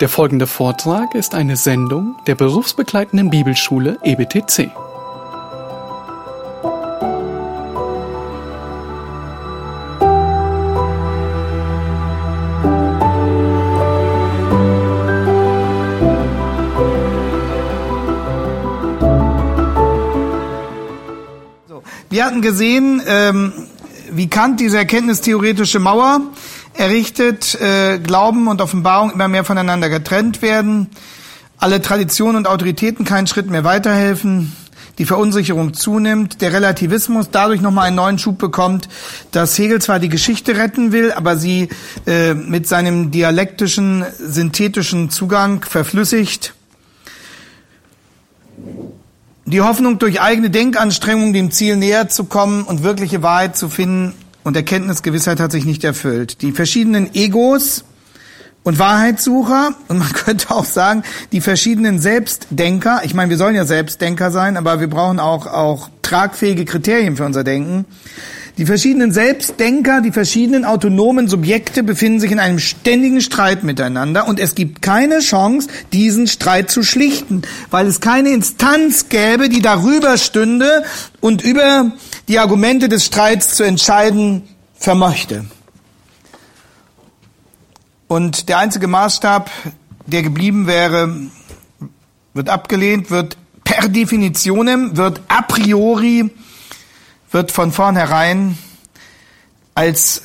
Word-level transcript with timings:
Der 0.00 0.10
folgende 0.10 0.46
Vortrag 0.46 1.14
ist 1.14 1.34
eine 1.34 1.56
Sendung 1.56 2.16
der 2.26 2.34
berufsbegleitenden 2.34 3.30
Bibelschule 3.30 3.98
EBTC. 4.02 4.70
Wir 22.10 22.24
hatten 22.26 22.42
gesehen, 22.42 23.00
ähm, 23.06 23.52
wie 24.10 24.28
Kant 24.28 24.60
diese 24.60 24.76
erkenntnistheoretische 24.76 25.78
Mauer 25.78 26.20
errichtet, 26.78 27.54
äh, 27.60 27.98
Glauben 27.98 28.48
und 28.48 28.60
Offenbarung 28.60 29.10
immer 29.12 29.28
mehr 29.28 29.44
voneinander 29.44 29.88
getrennt 29.88 30.42
werden, 30.42 30.88
alle 31.58 31.80
Traditionen 31.80 32.36
und 32.36 32.48
Autoritäten 32.48 33.04
keinen 33.04 33.26
Schritt 33.26 33.48
mehr 33.50 33.64
weiterhelfen, 33.64 34.52
die 34.98 35.04
Verunsicherung 35.04 35.74
zunimmt, 35.74 36.40
der 36.40 36.52
Relativismus 36.52 37.28
dadurch 37.30 37.60
nochmal 37.60 37.88
einen 37.88 37.96
neuen 37.96 38.18
Schub 38.18 38.38
bekommt, 38.38 38.88
dass 39.30 39.58
Hegel 39.58 39.80
zwar 39.80 39.98
die 39.98 40.08
Geschichte 40.08 40.56
retten 40.56 40.92
will, 40.92 41.12
aber 41.12 41.36
sie 41.36 41.68
äh, 42.06 42.34
mit 42.34 42.66
seinem 42.66 43.10
dialektischen, 43.10 44.04
synthetischen 44.18 45.10
Zugang 45.10 45.62
verflüssigt. 45.64 46.54
Die 49.44 49.60
Hoffnung, 49.60 49.98
durch 49.98 50.20
eigene 50.20 50.50
Denkanstrengungen 50.50 51.32
dem 51.32 51.50
Ziel 51.52 51.76
näher 51.76 52.08
zu 52.08 52.24
kommen 52.24 52.64
und 52.64 52.82
wirkliche 52.82 53.22
Wahrheit 53.22 53.56
zu 53.56 53.68
finden, 53.68 54.14
und 54.46 54.54
Erkenntnisgewissheit 54.54 55.40
hat 55.40 55.50
sich 55.50 55.64
nicht 55.64 55.82
erfüllt. 55.82 56.40
Die 56.40 56.52
verschiedenen 56.52 57.12
Egos 57.16 57.82
und 58.62 58.78
Wahrheitssucher 58.78 59.74
und 59.88 59.98
man 59.98 60.12
könnte 60.12 60.52
auch 60.52 60.64
sagen, 60.64 61.02
die 61.32 61.40
verschiedenen 61.40 61.98
Selbstdenker, 61.98 63.00
ich 63.02 63.12
meine, 63.12 63.30
wir 63.30 63.38
sollen 63.38 63.56
ja 63.56 63.64
Selbstdenker 63.64 64.30
sein, 64.30 64.56
aber 64.56 64.78
wir 64.78 64.88
brauchen 64.88 65.18
auch, 65.18 65.48
auch 65.48 65.88
tragfähige 66.02 66.64
Kriterien 66.64 67.16
für 67.16 67.24
unser 67.24 67.42
Denken. 67.42 67.86
Die 68.58 68.64
verschiedenen 68.64 69.12
Selbstdenker, 69.12 70.00
die 70.00 70.12
verschiedenen 70.12 70.64
autonomen 70.64 71.28
Subjekte 71.28 71.82
befinden 71.82 72.20
sich 72.20 72.32
in 72.32 72.38
einem 72.38 72.58
ständigen 72.58 73.20
Streit 73.20 73.64
miteinander 73.64 74.26
und 74.26 74.40
es 74.40 74.54
gibt 74.54 74.80
keine 74.80 75.18
Chance, 75.18 75.68
diesen 75.92 76.26
Streit 76.26 76.70
zu 76.70 76.82
schlichten, 76.82 77.42
weil 77.70 77.86
es 77.86 78.00
keine 78.00 78.30
Instanz 78.30 79.10
gäbe, 79.10 79.50
die 79.50 79.60
darüber 79.60 80.16
stünde 80.16 80.84
und 81.20 81.42
über 81.42 81.92
die 82.28 82.38
Argumente 82.38 82.88
des 82.88 83.04
Streits 83.04 83.56
zu 83.56 83.62
entscheiden 83.62 84.44
vermöchte. 84.74 85.44
Und 88.08 88.48
der 88.48 88.56
einzige 88.58 88.86
Maßstab, 88.86 89.50
der 90.06 90.22
geblieben 90.22 90.66
wäre, 90.66 91.14
wird 92.32 92.48
abgelehnt, 92.48 93.10
wird 93.10 93.36
per 93.64 93.88
definitionem, 93.88 94.96
wird 94.96 95.20
a 95.28 95.42
priori 95.42 96.30
wird 97.36 97.52
von 97.52 97.70
vornherein 97.70 98.56
als 99.74 100.22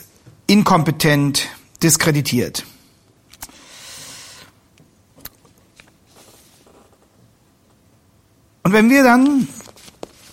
inkompetent 0.47 1.49
diskreditiert. 1.83 2.63
Und 8.63 8.71
wenn 8.71 8.89
wir 8.89 9.03
dann 9.03 9.49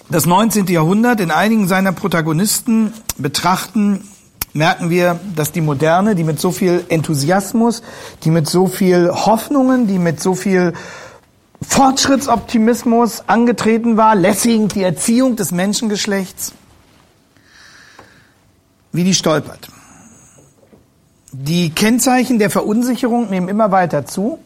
das 0.09 0.27
19. 0.27 0.67
Jahrhundert 0.69 1.19
in 1.19 1.33
einigen 1.33 1.67
seiner 1.67 1.91
Protagonisten 1.91 2.93
betrachten, 3.17 4.09
merken 4.53 4.89
wir, 4.89 5.19
dass 5.35 5.51
die 5.51 5.61
Moderne, 5.61 6.15
die 6.15 6.23
mit 6.23 6.39
so 6.39 6.53
viel 6.53 6.85
Enthusiasmus, 6.89 7.83
die 8.23 8.31
mit 8.31 8.49
so 8.49 8.69
viel 8.69 9.11
Hoffnungen, 9.11 9.89
die 9.89 9.99
mit 9.99 10.21
so 10.21 10.37
viel 10.37 10.75
Fortschrittsoptimismus 11.61 13.25
angetreten 13.27 13.97
war, 13.97 14.15
Lessing, 14.15 14.69
die 14.69 14.85
Erziehung 14.85 15.35
des 15.35 15.51
Menschengeschlechts, 15.51 16.53
wie 18.93 19.05
die 19.05 19.15
stolpert. 19.15 19.69
Die 21.33 21.71
Kennzeichen 21.71 22.39
der 22.39 22.51
Verunsicherung 22.51 23.31
nehmen 23.31 23.49
immer 23.49 23.71
weiter 23.71 24.07
zu. 24.07 24.39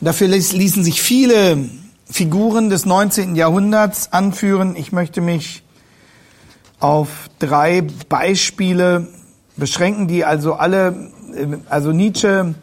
Dafür 0.00 0.28
ließen 0.28 0.84
sich 0.84 1.00
viele 1.00 1.68
Figuren 2.10 2.68
des 2.68 2.84
19. 2.84 3.36
Jahrhunderts 3.36 4.12
anführen. 4.12 4.76
Ich 4.76 4.92
möchte 4.92 5.20
mich 5.20 5.62
auf 6.78 7.30
drei 7.38 7.82
Beispiele 8.08 9.08
beschränken, 9.56 10.08
die 10.08 10.24
also 10.24 10.54
alle, 10.54 11.10
also 11.68 11.92
Nietzsche 11.92 12.54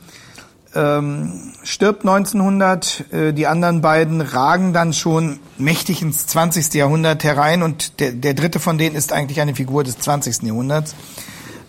ähm, 0.76 1.54
stirbt 1.64 2.02
1900, 2.02 3.06
äh, 3.12 3.34
die 3.34 3.48
anderen 3.48 3.82
beiden 3.82 4.22
ragen 4.22 4.74
dann 4.74 4.94
schon 4.94 5.40
mächtig 5.58 6.02
ins 6.02 6.26
20. 6.28 6.74
Jahrhundert 6.74 7.24
herein 7.24 7.62
und 7.62 8.00
der, 8.00 8.12
der 8.12 8.34
dritte 8.34 8.60
von 8.60 8.78
denen 8.78 8.96
ist 8.96 9.14
eigentlich 9.14 9.40
eine 9.40 9.56
Figur 9.56 9.84
des 9.84 10.00
20. 10.00 10.44
Jahrhunderts. 10.44 10.96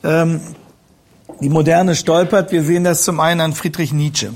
Ähm, 0.03 0.41
die 1.41 1.48
Moderne 1.48 1.97
stolpert, 1.97 2.53
wir 2.53 2.62
sehen 2.62 2.84
das 2.84 3.04
zum 3.04 3.20
einen 3.20 3.41
an 3.41 3.53
Friedrich 3.53 3.92
Nietzsche. 3.92 4.32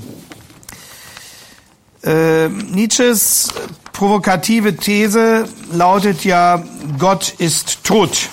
Äh, 2.03 2.49
Nietzsches 2.49 3.53
provokative 3.91 4.75
These 4.77 5.45
lautet 5.71 6.23
ja, 6.23 6.63
Gott 6.97 7.33
ist 7.37 7.83
tot. 7.83 8.29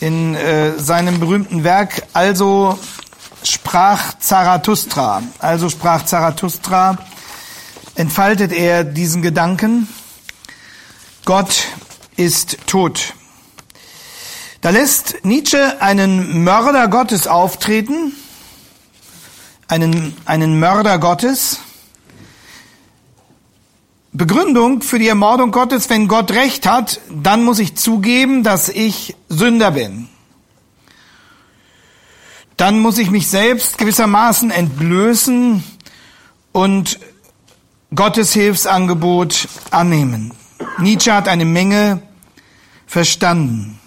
In 0.00 0.34
äh, 0.34 0.78
seinem 0.78 1.20
berühmten 1.20 1.64
Werk 1.64 2.02
Also 2.12 2.78
sprach 3.44 4.18
Zarathustra. 4.18 5.22
Also 5.38 5.68
sprach 5.68 6.04
Zarathustra, 6.04 6.98
entfaltet 7.94 8.52
er 8.52 8.84
diesen 8.84 9.22
Gedanken, 9.22 9.88
Gott 11.24 11.66
ist 12.16 12.58
tot. 12.66 13.14
Da 14.60 14.70
lässt 14.70 15.24
Nietzsche 15.24 15.80
einen 15.80 16.44
Mörder 16.44 16.88
Gottes 16.88 17.26
auftreten, 17.26 18.12
einen, 19.68 20.16
einen 20.24 20.58
Mörder 20.58 20.98
Gottes. 20.98 21.58
Begründung 24.12 24.82
für 24.82 24.98
die 24.98 25.08
Ermordung 25.08 25.52
Gottes, 25.52 25.88
wenn 25.88 26.06
Gott 26.06 26.32
recht 26.32 26.66
hat, 26.66 27.00
dann 27.10 27.44
muss 27.44 27.58
ich 27.58 27.76
zugeben, 27.76 28.42
dass 28.42 28.68
ich 28.68 29.16
Sünder 29.28 29.70
bin 29.70 30.08
dann 32.62 32.78
muss 32.78 32.98
ich 32.98 33.10
mich 33.10 33.26
selbst 33.26 33.76
gewissermaßen 33.76 34.52
entblößen 34.52 35.64
und 36.52 37.00
Gottes 37.92 38.32
Hilfsangebot 38.34 39.48
annehmen. 39.72 40.32
Nietzsche 40.78 41.12
hat 41.12 41.26
eine 41.26 41.44
Menge 41.44 42.02
verstanden. 42.86 43.80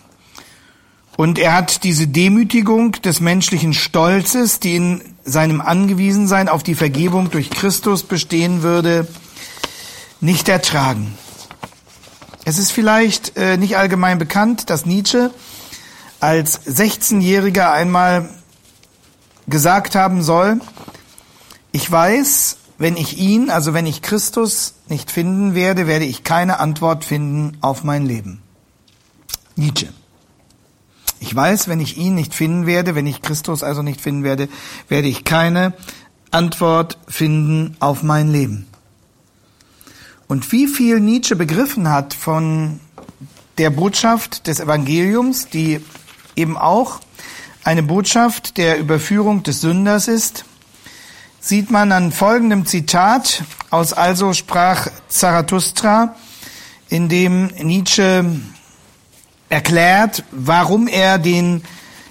Und 1.15 1.39
er 1.39 1.53
hat 1.53 1.85
diese 1.85 2.09
Demütigung 2.09 2.91
des 3.01 3.21
menschlichen 3.21 3.73
Stolzes, 3.73 4.59
die 4.59 4.75
in 4.75 5.01
seinem 5.23 5.61
Angewiesensein 5.61 6.49
auf 6.49 6.61
die 6.61 6.75
Vergebung 6.75 7.31
durch 7.31 7.51
Christus 7.51 8.03
bestehen 8.03 8.61
würde, 8.61 9.07
nicht 10.19 10.49
ertragen. 10.49 11.17
Es 12.43 12.57
ist 12.57 12.73
vielleicht 12.73 13.37
äh, 13.37 13.55
nicht 13.55 13.77
allgemein 13.77 14.19
bekannt, 14.19 14.69
dass 14.69 14.85
Nietzsche 14.85 15.31
als 16.19 16.59
16-Jähriger 16.67 17.71
einmal 17.71 18.27
gesagt 19.47 19.95
haben 19.95 20.21
soll, 20.21 20.59
ich 21.71 21.89
weiß, 21.91 22.57
wenn 22.77 22.97
ich 22.97 23.17
ihn, 23.17 23.49
also 23.49 23.73
wenn 23.73 23.85
ich 23.85 24.01
Christus 24.01 24.75
nicht 24.87 25.11
finden 25.11 25.55
werde, 25.55 25.87
werde 25.87 26.05
ich 26.05 26.23
keine 26.23 26.59
Antwort 26.59 27.05
finden 27.05 27.57
auf 27.61 27.83
mein 27.83 28.05
Leben. 28.05 28.41
Nietzsche. 29.55 29.87
Ich 31.19 31.33
weiß, 31.33 31.67
wenn 31.67 31.79
ich 31.79 31.97
ihn 31.97 32.15
nicht 32.15 32.33
finden 32.33 32.65
werde, 32.65 32.95
wenn 32.95 33.07
ich 33.07 33.21
Christus 33.21 33.63
also 33.63 33.81
nicht 33.81 34.01
finden 34.01 34.23
werde, 34.23 34.49
werde 34.89 35.07
ich 35.07 35.23
keine 35.23 35.73
Antwort 36.31 36.97
finden 37.07 37.77
auf 37.79 38.03
mein 38.03 38.29
Leben. 38.29 38.67
Und 40.27 40.51
wie 40.51 40.67
viel 40.67 40.99
Nietzsche 40.99 41.35
begriffen 41.35 41.89
hat 41.89 42.13
von 42.13 42.79
der 43.57 43.69
Botschaft 43.69 44.47
des 44.47 44.59
Evangeliums, 44.59 45.47
die 45.47 45.79
eben 46.35 46.57
auch 46.57 46.99
eine 47.65 47.81
Botschaft 47.81 48.57
der 48.57 48.77
Überführung 48.77 49.41
des 49.41 49.61
Sünders 49.61 50.07
ist, 50.07 50.45
sieht 51.39 51.71
man 51.71 51.91
an 51.91 52.11
folgendem 52.11 52.65
Zitat 52.67 53.43
aus 53.71 53.91
Also 53.91 54.33
sprach 54.33 54.87
Zarathustra, 55.09 56.15
in 56.89 57.09
dem 57.09 57.47
Nietzsche 57.47 58.39
erklärt, 59.49 60.23
warum 60.31 60.87
er 60.87 61.17
den 61.17 61.63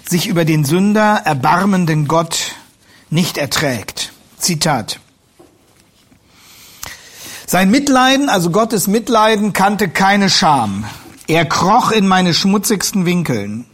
sich 0.07 0.27
über 0.27 0.43
den 0.43 0.65
Sünder 0.65 1.21
erbarmenden 1.23 2.07
Gott 2.09 2.51
nicht 3.09 3.37
erträgt. 3.37 4.11
Zitat. 4.37 4.99
Sein 7.47 7.71
Mitleiden, 7.71 8.27
also 8.27 8.49
Gottes 8.51 8.87
Mitleiden, 8.87 9.53
kannte 9.53 9.87
keine 9.87 10.29
Scham. 10.29 10.83
Er 11.27 11.45
kroch 11.45 11.91
in 11.91 12.07
meine 12.07 12.33
schmutzigsten 12.33 13.05
Winkeln 13.05 13.65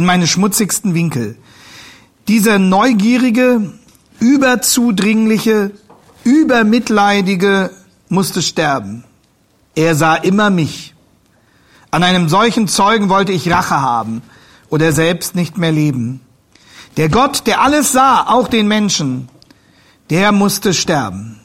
in 0.00 0.06
meine 0.06 0.26
schmutzigsten 0.26 0.94
Winkel. 0.94 1.36
Dieser 2.26 2.58
neugierige, 2.58 3.70
überzudringliche, 4.18 5.72
übermitleidige 6.24 7.70
musste 8.08 8.40
sterben. 8.40 9.04
Er 9.74 9.94
sah 9.94 10.14
immer 10.14 10.48
mich. 10.48 10.94
An 11.90 12.02
einem 12.02 12.30
solchen 12.30 12.66
Zeugen 12.66 13.10
wollte 13.10 13.32
ich 13.32 13.50
Rache 13.50 13.82
haben 13.82 14.22
oder 14.70 14.92
selbst 14.92 15.34
nicht 15.34 15.58
mehr 15.58 15.70
leben. 15.70 16.22
Der 16.96 17.10
Gott, 17.10 17.46
der 17.46 17.60
alles 17.60 17.92
sah, 17.92 18.26
auch 18.26 18.48
den 18.48 18.68
Menschen, 18.68 19.28
der 20.08 20.32
musste 20.32 20.72
sterben. 20.72 21.40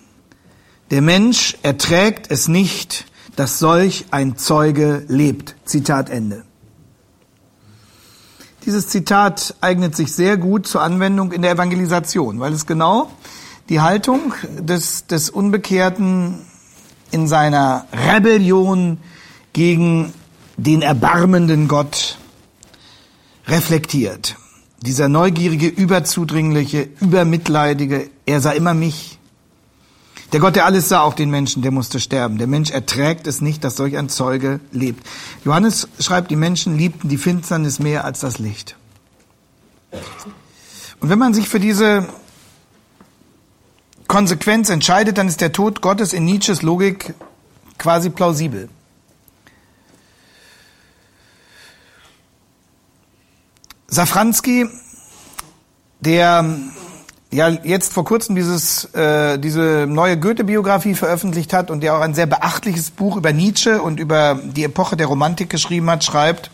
Der 0.92 1.02
Mensch 1.02 1.58
erträgt 1.62 2.32
es 2.32 2.48
nicht, 2.48 3.04
dass 3.36 3.60
solch 3.60 4.06
ein 4.12 4.38
Zeuge 4.38 5.04
lebt. 5.10 5.56
Zitat 5.66 6.10
Ende. 6.10 6.46
Dieses 8.66 8.88
Zitat 8.88 9.56
eignet 9.62 9.96
sich 9.96 10.12
sehr 10.12 10.38
gut 10.38 10.66
zur 10.66 10.82
Anwendung 10.82 11.32
in 11.32 11.44
der 11.44 11.52
Evangelisation, 11.52 12.40
weil 12.40 12.52
es 12.52 12.66
genau 12.66 13.12
die 13.70 13.80
Haltung 13.80 14.34
des, 14.58 15.06
des 15.06 15.30
Unbekehrten 15.30 16.40
in 17.12 17.28
seiner 17.28 17.86
Rebellion 17.94 18.98
gegen 19.54 20.14
den 20.58 20.82
erbarmenden 20.82 21.68
Gott 21.68 22.18
reflektiert. 23.48 24.36
Dieser 24.82 25.10
neugierige, 25.10 25.68
überzudringliche, 25.68 26.90
übermitleidige, 27.00 28.10
er 28.26 28.42
sah 28.42 28.52
immer 28.52 28.74
mich. 28.74 29.15
Der 30.36 30.42
Gott, 30.42 30.58
der 30.58 30.66
alles 30.66 30.90
sah, 30.90 31.00
auch 31.00 31.14
den 31.14 31.30
Menschen, 31.30 31.62
der 31.62 31.72
musste 31.72 31.98
sterben. 31.98 32.38
Der 32.38 32.48
Mensch 32.48 32.70
erträgt 32.70 33.26
es 33.26 33.40
nicht, 33.40 33.64
dass 33.64 33.78
solch 33.78 33.96
ein 33.96 34.10
Zeuge 34.10 34.60
lebt. 34.74 35.08
Johannes 35.46 35.88
schreibt, 35.98 36.30
die 36.30 36.36
Menschen 36.36 36.78
liebten 36.78 37.08
die 37.08 37.16
Finsternis 37.16 37.80
mehr 37.80 38.04
als 38.04 38.20
das 38.20 38.38
Licht. 38.38 38.76
Und 41.00 41.08
wenn 41.08 41.20
man 41.20 41.34
sich 41.34 41.48
für 41.48 41.62
diese 41.62 42.10
Konsequenz 44.10 44.70
entscheidet, 44.70 45.18
dann 45.18 45.30
ist 45.30 45.40
der 45.40 45.54
Tod 45.54 45.80
Gottes 45.80 46.12
in 46.12 46.26
Nietzsches 46.26 46.64
Logik 46.64 47.14
quasi 47.78 48.10
plausibel. 48.10 48.68
Safranski, 53.88 54.66
der 56.02 56.44
ja 57.32 57.50
jetzt 57.50 57.94
vor 57.94 58.06
kurzem 58.06 58.36
dieses, 58.36 58.86
äh, 58.94 59.38
diese 59.38 59.86
neue 59.88 60.18
Goethe-Biografie 60.20 60.96
veröffentlicht 60.96 61.54
hat 61.54 61.72
und 61.72 61.82
der 61.82 61.96
auch 61.96 62.02
ein 62.02 62.14
sehr 62.14 62.26
beachtliches 62.28 62.92
Buch 62.92 63.18
über 63.18 63.34
Nietzsche 63.34 63.82
und 63.82 64.00
über 64.00 64.40
die 64.44 64.64
Epoche 64.64 64.98
der 64.98 65.08
Romantik 65.08 65.50
geschrieben 65.50 65.90
hat, 65.90 66.04
schreibt, 66.04 66.52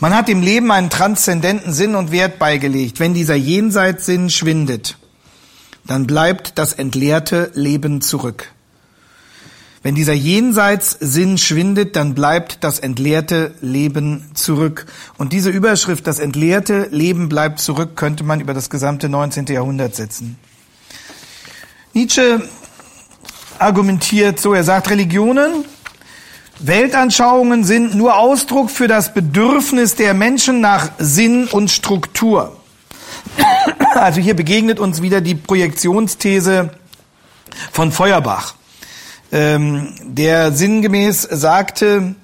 man 0.00 0.14
hat 0.14 0.28
dem 0.28 0.42
Leben 0.42 0.70
einen 0.70 0.90
transzendenten 0.90 1.72
Sinn 1.72 1.96
und 1.96 2.12
Wert 2.12 2.38
beigelegt. 2.38 3.00
Wenn 3.00 3.14
dieser 3.14 3.34
Jenseitssinn 3.34 4.30
schwindet, 4.30 4.96
dann 5.86 6.06
bleibt 6.06 6.56
das 6.56 6.72
entleerte 6.72 7.50
Leben 7.54 8.00
zurück. 8.00 8.52
Wenn 9.82 9.94
dieser 9.94 10.12
Jenseitssinn 10.12 11.38
schwindet, 11.38 11.94
dann 11.94 12.14
bleibt 12.14 12.64
das 12.64 12.80
entleerte 12.80 13.54
Leben 13.60 14.28
zurück. 14.34 14.86
Und 15.18 15.32
diese 15.32 15.50
Überschrift, 15.50 16.06
das 16.06 16.18
entleerte 16.18 16.88
Leben 16.90 17.28
bleibt 17.28 17.60
zurück, 17.60 17.94
könnte 17.94 18.24
man 18.24 18.40
über 18.40 18.54
das 18.54 18.70
gesamte 18.70 19.08
19. 19.08 19.46
Jahrhundert 19.46 19.94
setzen. 19.94 20.36
Nietzsche 21.92 22.42
argumentiert 23.58 24.40
so, 24.40 24.52
er 24.52 24.64
sagt, 24.64 24.90
Religionen, 24.90 25.64
Weltanschauungen 26.58 27.62
sind 27.62 27.94
nur 27.94 28.18
Ausdruck 28.18 28.70
für 28.70 28.88
das 28.88 29.14
Bedürfnis 29.14 29.94
der 29.94 30.12
Menschen 30.12 30.60
nach 30.60 30.90
Sinn 30.98 31.46
und 31.46 31.70
Struktur. 31.70 32.56
Also 33.94 34.20
hier 34.20 34.34
begegnet 34.34 34.80
uns 34.80 35.02
wieder 35.02 35.20
die 35.20 35.34
Projektionsthese 35.34 36.70
von 37.72 37.92
Feuerbach 37.92 38.57
ähm, 39.32 39.94
der 40.04 40.52
sinngemäß 40.52 41.22
sagte, 41.22 42.14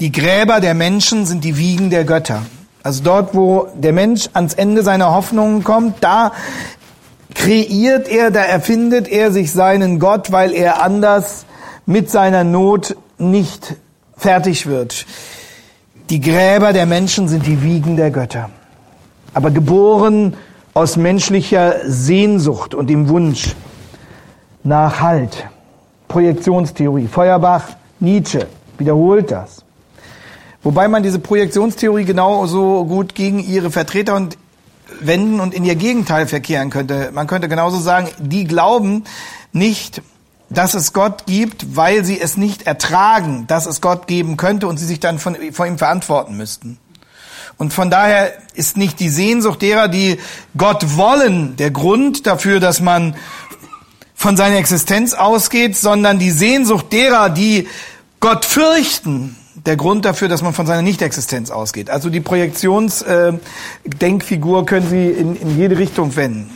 die 0.00 0.12
Gräber 0.12 0.60
der 0.60 0.74
Menschen 0.74 1.26
sind 1.26 1.44
die 1.44 1.56
Wiegen 1.56 1.90
der 1.90 2.04
Götter. 2.04 2.42
Also 2.82 3.02
dort, 3.02 3.34
wo 3.34 3.68
der 3.74 3.92
Mensch 3.92 4.28
ans 4.32 4.54
Ende 4.54 4.82
seiner 4.82 5.12
Hoffnungen 5.12 5.64
kommt, 5.64 5.96
da 6.02 6.32
kreiert 7.34 8.08
er, 8.08 8.30
da 8.30 8.42
erfindet 8.42 9.08
er 9.08 9.32
sich 9.32 9.52
seinen 9.52 9.98
Gott, 9.98 10.32
weil 10.32 10.52
er 10.52 10.82
anders 10.82 11.46
mit 11.84 12.10
seiner 12.10 12.44
Not 12.44 12.96
nicht 13.18 13.74
fertig 14.16 14.66
wird. 14.66 15.06
Die 16.10 16.20
Gräber 16.20 16.72
der 16.72 16.86
Menschen 16.86 17.28
sind 17.28 17.46
die 17.46 17.62
Wiegen 17.62 17.96
der 17.96 18.10
Götter. 18.10 18.50
Aber 19.34 19.50
geboren 19.50 20.36
aus 20.72 20.96
menschlicher 20.96 21.76
Sehnsucht 21.86 22.74
und 22.74 22.88
dem 22.88 23.08
Wunsch 23.08 23.54
nach 24.62 25.00
Halt. 25.00 25.48
Projektionstheorie. 26.08 27.08
Feuerbach, 27.08 27.64
Nietzsche 28.00 28.46
wiederholt 28.78 29.30
das. 29.30 29.64
Wobei 30.62 30.88
man 30.88 31.02
diese 31.02 31.18
Projektionstheorie 31.18 32.04
genauso 32.04 32.84
gut 32.84 33.14
gegen 33.14 33.38
ihre 33.38 33.70
Vertreter 33.70 34.16
und 34.16 34.36
wenden 35.00 35.40
und 35.40 35.54
in 35.54 35.64
ihr 35.64 35.76
Gegenteil 35.76 36.26
verkehren 36.26 36.70
könnte. 36.70 37.10
Man 37.12 37.26
könnte 37.26 37.48
genauso 37.48 37.78
sagen, 37.78 38.08
die 38.18 38.44
glauben 38.44 39.04
nicht, 39.52 40.02
dass 40.48 40.74
es 40.74 40.92
Gott 40.92 41.26
gibt, 41.26 41.76
weil 41.76 42.04
sie 42.04 42.20
es 42.20 42.36
nicht 42.36 42.66
ertragen, 42.66 43.46
dass 43.46 43.66
es 43.66 43.80
Gott 43.80 44.06
geben 44.06 44.36
könnte 44.36 44.68
und 44.68 44.78
sie 44.78 44.86
sich 44.86 45.00
dann 45.00 45.18
von, 45.18 45.36
von 45.52 45.68
ihm 45.68 45.78
verantworten 45.78 46.36
müssten. 46.36 46.78
Und 47.58 47.72
von 47.72 47.90
daher 47.90 48.32
ist 48.54 48.76
nicht 48.76 49.00
die 49.00 49.08
Sehnsucht 49.08 49.62
derer, 49.62 49.88
die 49.88 50.18
Gott 50.56 50.96
wollen, 50.96 51.56
der 51.56 51.70
Grund 51.70 52.26
dafür, 52.26 52.60
dass 52.60 52.80
man 52.80 53.14
von 54.16 54.36
seiner 54.36 54.56
Existenz 54.56 55.14
ausgeht, 55.14 55.76
sondern 55.76 56.18
die 56.18 56.32
Sehnsucht 56.32 56.92
derer, 56.92 57.30
die 57.30 57.68
Gott 58.18 58.44
fürchten, 58.44 59.36
der 59.66 59.76
Grund 59.76 60.04
dafür, 60.04 60.26
dass 60.28 60.42
man 60.42 60.52
von 60.54 60.66
seiner 60.66 60.82
Nichtexistenz 60.82 61.50
ausgeht. 61.50 61.90
Also 61.90 62.10
die 62.10 62.20
Projektionsdenkfigur 62.20 64.62
äh, 64.62 64.64
können 64.64 64.88
Sie 64.88 65.06
in, 65.06 65.34
in 65.36 65.58
jede 65.58 65.78
Richtung 65.78 66.16
wenden. 66.16 66.50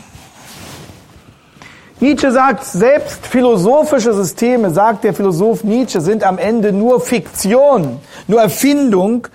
Nietzsche 2.01 2.33
sagt, 2.33 2.65
selbst 2.65 3.27
philosophische 3.27 4.15
Systeme, 4.15 4.71
sagt 4.71 5.05
der 5.05 5.13
Philosoph 5.13 5.65
Nietzsche, 5.65 6.01
sind 6.01 6.25
am 6.25 6.39
Ende 6.39 6.73
nur 6.73 7.03
Fiktion, 7.03 7.99
nur 8.27 8.41
Erfindung, 8.41 9.29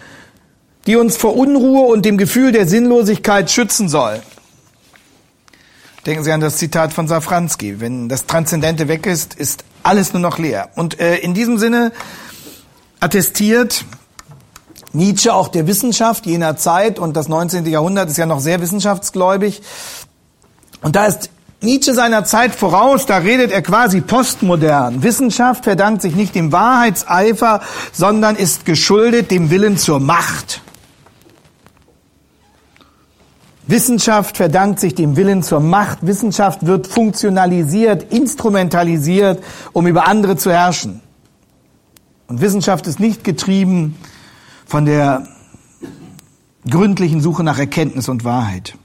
die 0.87 0.95
uns 0.95 1.15
vor 1.15 1.35
Unruhe 1.35 1.85
und 1.87 2.05
dem 2.05 2.17
Gefühl 2.17 2.51
der 2.51 2.67
Sinnlosigkeit 2.67 3.51
schützen 3.51 3.87
soll. 3.87 4.19
Denken 6.05 6.23
Sie 6.23 6.31
an 6.31 6.39
das 6.39 6.57
Zitat 6.57 6.93
von 6.93 7.07
Safranski. 7.07 7.79
Wenn 7.79 8.09
das 8.09 8.27
Transzendente 8.27 8.87
weg 8.87 9.07
ist, 9.07 9.33
ist 9.33 9.63
alles 9.81 10.13
nur 10.13 10.21
noch 10.21 10.37
leer. 10.37 10.69
Und 10.75 10.99
äh, 10.99 11.17
in 11.17 11.33
diesem 11.33 11.57
Sinne 11.57 11.91
attestiert 12.99 13.85
Nietzsche 14.93 15.33
auch 15.33 15.47
der 15.47 15.65
Wissenschaft 15.65 16.27
jener 16.27 16.57
Zeit 16.57 16.99
und 16.99 17.17
das 17.17 17.27
19. 17.27 17.65
Jahrhundert 17.65 18.09
ist 18.09 18.17
ja 18.17 18.27
noch 18.27 18.39
sehr 18.39 18.61
wissenschaftsgläubig. 18.61 19.63
Und 20.81 20.95
da 20.95 21.05
ist 21.05 21.31
Nietzsche 21.61 21.95
seiner 21.95 22.23
Zeit 22.23 22.53
voraus, 22.53 23.07
da 23.07 23.17
redet 23.17 23.51
er 23.51 23.63
quasi 23.63 24.01
postmodern. 24.01 25.01
Wissenschaft 25.01 25.63
verdankt 25.63 26.03
sich 26.03 26.15
nicht 26.15 26.35
dem 26.35 26.51
Wahrheitseifer, 26.51 27.61
sondern 27.91 28.35
ist 28.35 28.65
geschuldet 28.65 29.31
dem 29.31 29.49
Willen 29.49 29.77
zur 29.77 29.99
Macht. 29.99 30.61
Wissenschaft 33.67 34.37
verdankt 34.37 34.79
sich 34.79 34.93
dem 34.93 35.15
Willen 35.15 35.41
zur 35.41 35.59
Macht. 35.59 36.05
Wissenschaft 36.05 36.65
wird 36.65 36.87
funktionalisiert, 36.87 38.11
instrumentalisiert, 38.13 39.43
um 39.73 39.87
über 39.87 40.07
andere 40.07 40.37
zu 40.37 40.51
herrschen. 40.51 41.01
Und 42.27 42.41
Wissenschaft 42.41 42.87
ist 42.87 42.99
nicht 42.99 43.23
getrieben 43.23 43.95
von 44.65 44.85
der 44.85 45.27
gründlichen 46.69 47.21
Suche 47.21 47.43
nach 47.43 47.59
Erkenntnis 47.59 48.09
und 48.09 48.23
Wahrheit. 48.23 48.75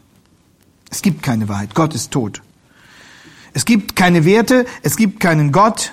Es 0.90 1.02
gibt 1.02 1.22
keine 1.22 1.48
Wahrheit. 1.48 1.74
Gott 1.74 1.94
ist 1.94 2.10
tot. 2.10 2.42
Es 3.52 3.64
gibt 3.64 3.96
keine 3.96 4.24
Werte, 4.24 4.66
es 4.82 4.96
gibt 4.96 5.20
keinen 5.20 5.52
Gott. 5.52 5.92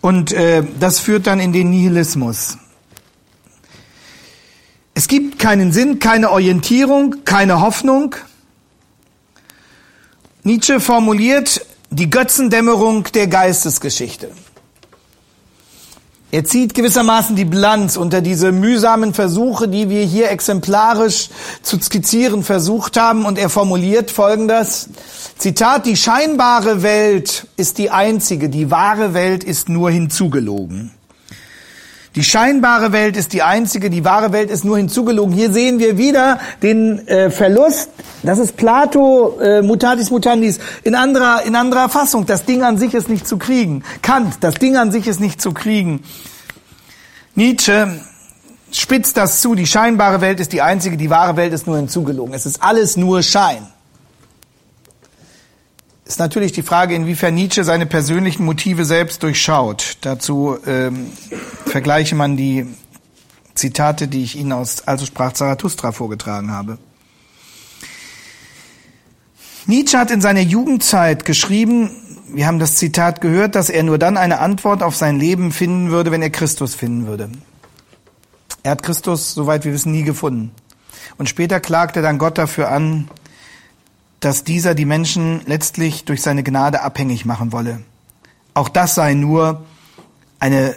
Und 0.00 0.32
äh, 0.32 0.64
das 0.78 0.98
führt 0.98 1.26
dann 1.26 1.40
in 1.40 1.52
den 1.52 1.70
Nihilismus. 1.70 2.58
Es 5.00 5.08
gibt 5.08 5.38
keinen 5.38 5.72
Sinn, 5.72 5.98
keine 5.98 6.30
Orientierung, 6.30 7.24
keine 7.24 7.62
Hoffnung. 7.62 8.16
Nietzsche 10.42 10.78
formuliert 10.78 11.64
die 11.88 12.10
Götzendämmerung 12.10 13.04
der 13.14 13.26
Geistesgeschichte. 13.26 14.30
Er 16.30 16.44
zieht 16.44 16.74
gewissermaßen 16.74 17.34
die 17.34 17.46
Bilanz 17.46 17.96
unter 17.96 18.20
diese 18.20 18.52
mühsamen 18.52 19.14
Versuche, 19.14 19.68
die 19.68 19.88
wir 19.88 20.04
hier 20.04 20.30
exemplarisch 20.30 21.30
zu 21.62 21.80
skizzieren 21.80 22.44
versucht 22.44 22.98
haben, 22.98 23.24
und 23.24 23.38
er 23.38 23.48
formuliert 23.48 24.10
Folgendes. 24.10 24.90
Zitat, 25.38 25.86
die 25.86 25.96
scheinbare 25.96 26.82
Welt 26.82 27.46
ist 27.56 27.78
die 27.78 27.88
einzige, 27.88 28.50
die 28.50 28.70
wahre 28.70 29.14
Welt 29.14 29.44
ist 29.44 29.70
nur 29.70 29.90
hinzugelogen. 29.90 30.90
Die 32.16 32.24
scheinbare 32.24 32.90
Welt 32.90 33.16
ist 33.16 33.32
die 33.32 33.42
einzige, 33.42 33.88
die 33.88 34.04
wahre 34.04 34.32
Welt 34.32 34.50
ist 34.50 34.64
nur 34.64 34.76
hinzugelogen. 34.76 35.32
Hier 35.32 35.52
sehen 35.52 35.78
wir 35.78 35.96
wieder 35.96 36.40
den 36.60 37.06
äh, 37.06 37.30
Verlust. 37.30 37.90
Das 38.24 38.40
ist 38.40 38.56
Plato, 38.56 39.38
äh, 39.40 39.62
mutatis 39.62 40.10
mutandis, 40.10 40.58
in 40.82 40.96
anderer, 40.96 41.42
in 41.44 41.54
anderer 41.54 41.88
Fassung. 41.88 42.26
Das 42.26 42.44
Ding 42.44 42.64
an 42.64 42.78
sich 42.78 42.94
ist 42.94 43.08
nicht 43.08 43.28
zu 43.28 43.38
kriegen. 43.38 43.84
Kant, 44.02 44.38
das 44.40 44.54
Ding 44.54 44.76
an 44.76 44.90
sich 44.90 45.06
ist 45.06 45.20
nicht 45.20 45.40
zu 45.40 45.52
kriegen. 45.52 46.02
Nietzsche 47.36 48.00
spitzt 48.72 49.16
das 49.16 49.40
zu. 49.40 49.54
Die 49.54 49.66
scheinbare 49.66 50.20
Welt 50.20 50.40
ist 50.40 50.52
die 50.52 50.62
einzige, 50.62 50.96
die 50.96 51.10
wahre 51.10 51.36
Welt 51.36 51.52
ist 51.52 51.68
nur 51.68 51.76
hinzugelogen. 51.76 52.34
Es 52.34 52.44
ist 52.44 52.60
alles 52.60 52.96
nur 52.96 53.22
Schein 53.22 53.68
ist 56.10 56.18
natürlich 56.18 56.50
die 56.50 56.64
Frage, 56.64 56.96
inwiefern 56.96 57.34
Nietzsche 57.34 57.62
seine 57.62 57.86
persönlichen 57.86 58.44
Motive 58.44 58.84
selbst 58.84 59.22
durchschaut. 59.22 59.96
Dazu 60.00 60.58
ähm, 60.66 61.06
vergleiche 61.66 62.16
man 62.16 62.36
die 62.36 62.66
Zitate, 63.54 64.08
die 64.08 64.24
ich 64.24 64.36
Ihnen 64.36 64.50
aus 64.50 64.88
Also 64.88 65.06
sprach 65.06 65.34
Zarathustra 65.34 65.92
vorgetragen 65.92 66.50
habe. 66.50 66.78
Nietzsche 69.66 69.98
hat 69.98 70.10
in 70.10 70.20
seiner 70.20 70.40
Jugendzeit 70.40 71.24
geschrieben, 71.24 71.92
wir 72.26 72.48
haben 72.48 72.58
das 72.58 72.74
Zitat 72.74 73.20
gehört, 73.20 73.54
dass 73.54 73.70
er 73.70 73.84
nur 73.84 73.98
dann 73.98 74.16
eine 74.16 74.40
Antwort 74.40 74.82
auf 74.82 74.96
sein 74.96 75.20
Leben 75.20 75.52
finden 75.52 75.92
würde, 75.92 76.10
wenn 76.10 76.22
er 76.22 76.30
Christus 76.30 76.74
finden 76.74 77.06
würde. 77.06 77.30
Er 78.64 78.72
hat 78.72 78.82
Christus, 78.82 79.32
soweit 79.32 79.64
wir 79.64 79.72
wissen, 79.72 79.92
nie 79.92 80.02
gefunden. 80.02 80.50
Und 81.18 81.28
später 81.28 81.60
klagt 81.60 81.94
er 81.94 82.02
dann 82.02 82.18
Gott 82.18 82.36
dafür 82.36 82.68
an, 82.70 83.08
dass 84.20 84.44
dieser 84.44 84.74
die 84.74 84.84
Menschen 84.84 85.40
letztlich 85.46 86.04
durch 86.04 86.22
seine 86.22 86.42
Gnade 86.42 86.82
abhängig 86.82 87.24
machen 87.24 87.52
wolle. 87.52 87.80
Auch 88.54 88.68
das 88.68 88.94
sei 88.94 89.14
nur 89.14 89.64
eine 90.38 90.76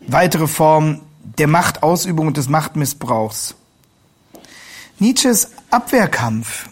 weitere 0.00 0.46
Form 0.46 1.00
der 1.38 1.46
Machtausübung 1.46 2.28
und 2.28 2.36
des 2.36 2.48
Machtmissbrauchs. 2.48 3.54
Nietzsches 4.98 5.50
Abwehrkampf, 5.70 6.70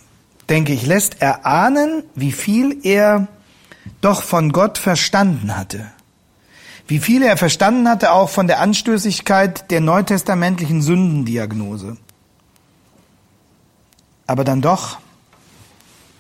denke 0.49 0.73
ich, 0.73 0.87
lässt 0.87 1.21
erahnen, 1.21 2.03
wie 2.15 2.33
viel 2.33 2.81
er 2.83 3.29
doch 4.01 4.23
von 4.23 4.53
Gott 4.53 4.79
verstanden 4.79 5.57
hatte. 5.57 5.87
Wie 6.89 6.99
viel 6.99 7.23
er 7.23 7.37
verstanden 7.37 7.89
hatte 7.89 8.13
auch 8.13 8.31
von 8.31 8.47
der 8.47 8.61
Anstößigkeit 8.61 9.71
der 9.71 9.81
neutestamentlichen 9.81 10.83
Sündendiagnose. 10.83 11.97
Aber 14.27 14.45
dann 14.45 14.63
doch 14.63 14.99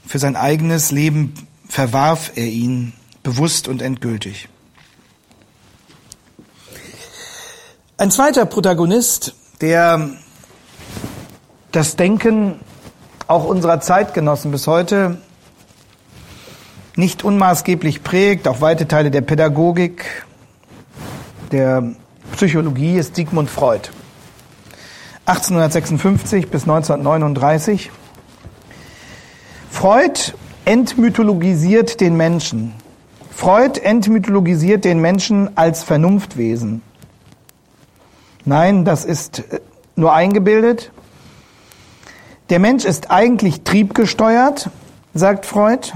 für 0.06 0.18
sein 0.18 0.36
eigenes 0.36 0.90
Leben 0.90 1.34
verwarf 1.68 2.32
er 2.36 2.46
ihn 2.46 2.92
bewusst 3.22 3.68
und 3.68 3.82
endgültig. 3.82 4.48
Ein 7.98 8.10
zweiter 8.10 8.46
Protagonist, 8.46 9.34
der 9.60 10.10
das 11.72 11.96
Denken 11.96 12.60
auch 13.26 13.44
unserer 13.44 13.80
Zeitgenossen 13.80 14.50
bis 14.50 14.66
heute 14.66 15.18
nicht 16.94 17.24
unmaßgeblich 17.24 18.02
prägt, 18.02 18.48
auch 18.48 18.60
weite 18.60 18.88
Teile 18.88 19.10
der 19.10 19.20
Pädagogik, 19.20 20.26
der 21.52 21.94
Psychologie, 22.32 22.96
ist 22.96 23.16
Sigmund 23.16 23.50
Freud. 23.50 23.90
1856 25.26 26.48
bis 26.48 26.62
1939 26.62 27.90
Freud 29.86 30.32
entmythologisiert 30.64 32.00
den 32.00 32.16
Menschen. 32.16 32.74
Freud 33.30 33.78
entmythologisiert 33.80 34.84
den 34.84 35.00
Menschen 35.00 35.56
als 35.56 35.84
Vernunftwesen. 35.84 36.82
Nein, 38.44 38.84
das 38.84 39.04
ist 39.04 39.44
äh, 39.48 39.60
nur 39.94 40.12
eingebildet. 40.12 40.90
Der 42.50 42.58
Mensch 42.58 42.84
ist 42.84 43.12
eigentlich 43.12 43.62
triebgesteuert, 43.62 44.70
sagt 45.14 45.46
Freud. 45.46 45.92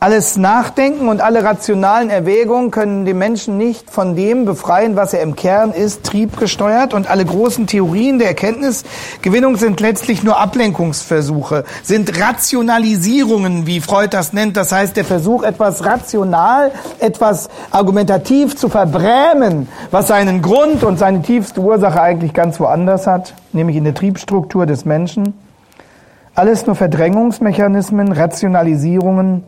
Alles 0.00 0.36
Nachdenken 0.36 1.08
und 1.08 1.20
alle 1.20 1.42
rationalen 1.42 2.08
Erwägungen 2.08 2.70
können 2.70 3.04
den 3.04 3.18
Menschen 3.18 3.58
nicht 3.58 3.90
von 3.90 4.14
dem 4.14 4.44
befreien, 4.44 4.94
was 4.94 5.12
er 5.12 5.22
im 5.22 5.34
Kern 5.34 5.72
ist, 5.72 6.04
triebgesteuert. 6.04 6.94
Und 6.94 7.10
alle 7.10 7.24
großen 7.24 7.66
Theorien 7.66 8.20
der 8.20 8.28
Erkenntnisgewinnung 8.28 9.56
sind 9.56 9.80
letztlich 9.80 10.22
nur 10.22 10.38
Ablenkungsversuche, 10.38 11.64
sind 11.82 12.20
Rationalisierungen, 12.20 13.66
wie 13.66 13.80
Freud 13.80 14.10
das 14.12 14.32
nennt. 14.32 14.56
Das 14.56 14.70
heißt, 14.70 14.96
der 14.96 15.04
Versuch, 15.04 15.42
etwas 15.42 15.84
rational, 15.84 16.70
etwas 17.00 17.48
argumentativ 17.72 18.54
zu 18.54 18.68
verbrämen, 18.68 19.66
was 19.90 20.06
seinen 20.06 20.42
Grund 20.42 20.84
und 20.84 21.00
seine 21.00 21.22
tiefste 21.22 21.60
Ursache 21.60 22.00
eigentlich 22.00 22.34
ganz 22.34 22.60
woanders 22.60 23.08
hat, 23.08 23.34
nämlich 23.52 23.74
in 23.74 23.82
der 23.82 23.94
Triebstruktur 23.94 24.64
des 24.64 24.84
Menschen. 24.84 25.34
Alles 26.36 26.66
nur 26.66 26.76
Verdrängungsmechanismen, 26.76 28.12
Rationalisierungen, 28.12 29.42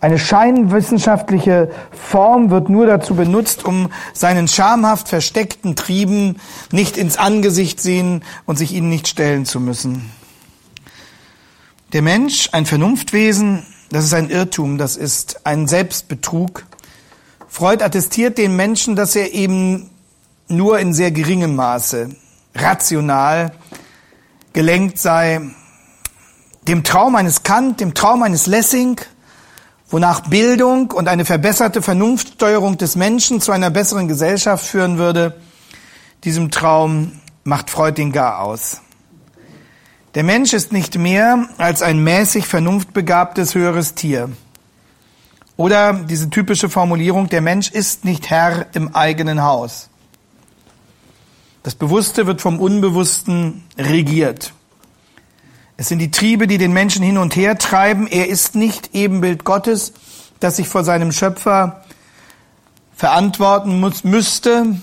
eine 0.00 0.18
scheinwissenschaftliche 0.18 1.70
Form 1.92 2.50
wird 2.50 2.70
nur 2.70 2.86
dazu 2.86 3.14
benutzt, 3.14 3.64
um 3.64 3.90
seinen 4.14 4.48
schamhaft 4.48 5.08
versteckten 5.08 5.76
Trieben 5.76 6.40
nicht 6.72 6.96
ins 6.96 7.18
Angesicht 7.18 7.80
sehen 7.80 8.24
und 8.46 8.56
sich 8.56 8.72
ihnen 8.72 8.88
nicht 8.88 9.08
stellen 9.08 9.44
zu 9.44 9.60
müssen. 9.60 10.10
Der 11.92 12.02
Mensch, 12.02 12.48
ein 12.52 12.64
Vernunftwesen, 12.66 13.66
das 13.90 14.04
ist 14.04 14.14
ein 14.14 14.30
Irrtum, 14.30 14.78
das 14.78 14.96
ist 14.96 15.44
ein 15.44 15.66
Selbstbetrug. 15.68 16.64
Freud 17.48 17.84
attestiert 17.84 18.38
den 18.38 18.56
Menschen, 18.56 18.96
dass 18.96 19.16
er 19.16 19.34
eben 19.34 19.90
nur 20.48 20.78
in 20.78 20.94
sehr 20.94 21.10
geringem 21.10 21.56
Maße 21.56 22.10
rational 22.54 23.52
gelenkt 24.52 24.98
sei, 24.98 25.40
dem 26.66 26.84
Traum 26.84 27.16
eines 27.16 27.42
Kant, 27.42 27.80
dem 27.80 27.94
Traum 27.94 28.22
eines 28.22 28.46
Lessing, 28.46 29.00
wonach 29.90 30.20
Bildung 30.20 30.92
und 30.92 31.08
eine 31.08 31.24
verbesserte 31.24 31.82
Vernunftsteuerung 31.82 32.78
des 32.78 32.96
Menschen 32.96 33.40
zu 33.40 33.52
einer 33.52 33.70
besseren 33.70 34.08
Gesellschaft 34.08 34.64
führen 34.64 34.98
würde, 34.98 35.36
diesem 36.24 36.50
Traum 36.50 37.20
macht 37.44 37.70
Freud 37.70 37.96
den 37.96 38.12
Gar 38.12 38.40
aus. 38.40 38.80
Der 40.14 40.24
Mensch 40.24 40.52
ist 40.52 40.72
nicht 40.72 40.98
mehr 40.98 41.48
als 41.58 41.82
ein 41.82 42.02
mäßig 42.02 42.46
vernunftbegabtes 42.46 43.54
höheres 43.54 43.94
Tier. 43.94 44.30
Oder 45.56 45.92
diese 45.92 46.30
typische 46.30 46.68
Formulierung, 46.68 47.28
der 47.28 47.40
Mensch 47.40 47.70
ist 47.70 48.04
nicht 48.04 48.30
Herr 48.30 48.66
im 48.72 48.94
eigenen 48.94 49.42
Haus. 49.42 49.88
Das 51.62 51.74
Bewusste 51.74 52.26
wird 52.26 52.40
vom 52.40 52.58
Unbewussten 52.58 53.64
regiert. 53.76 54.54
Es 55.80 55.88
sind 55.88 55.98
die 56.00 56.10
Triebe, 56.10 56.46
die 56.46 56.58
den 56.58 56.74
Menschen 56.74 57.02
hin 57.02 57.16
und 57.16 57.36
her 57.36 57.56
treiben. 57.56 58.06
Er 58.06 58.28
ist 58.28 58.54
nicht 58.54 58.90
Ebenbild 58.94 59.44
Gottes, 59.44 59.94
das 60.38 60.56
sich 60.56 60.68
vor 60.68 60.84
seinem 60.84 61.10
Schöpfer 61.10 61.82
verantworten 62.94 63.80
muss, 63.80 64.04
müsste, 64.04 64.76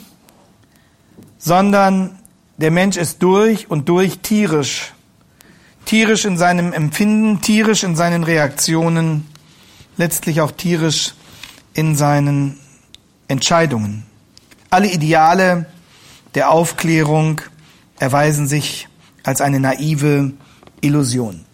sondern 1.38 2.18
der 2.58 2.72
Mensch 2.72 2.98
ist 2.98 3.22
durch 3.22 3.70
und 3.70 3.90
durch 3.90 4.22
tierisch. 4.24 4.94
Tierisch 5.86 6.26
in 6.26 6.36
seinem 6.36 6.74
Empfinden, 6.74 7.42
tierisch 7.42 7.84
in 7.84 7.96
seinen 7.96 8.24
Reaktionen, 8.24 9.28
letztlich 9.98 10.42
auch 10.42 10.52
tierisch 10.52 11.14
in 11.76 11.96
seinen 11.96 12.58
Entscheidungen. 13.28 14.04
Alle 14.72 14.92
Ideale 14.92 15.68
der 16.34 16.50
Aufklärung 16.50 17.42
erweisen 18.00 18.48
sich 18.48 18.88
als 19.22 19.42
eine 19.42 19.60
naive 19.60 20.34
Illusion. 20.82 21.46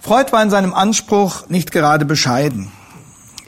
Freud 0.00 0.32
war 0.32 0.42
in 0.42 0.50
seinem 0.50 0.72
Anspruch 0.72 1.48
nicht 1.48 1.72
gerade 1.72 2.04
bescheiden. 2.04 2.70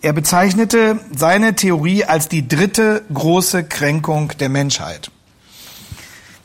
Er 0.03 0.13
bezeichnete 0.13 1.01
seine 1.17 1.55
Theorie 1.55 2.05
als 2.05 2.29
die 2.29 2.47
dritte 2.47 3.05
große 3.13 3.65
Kränkung 3.65 4.33
der 4.39 4.49
Menschheit. 4.49 5.11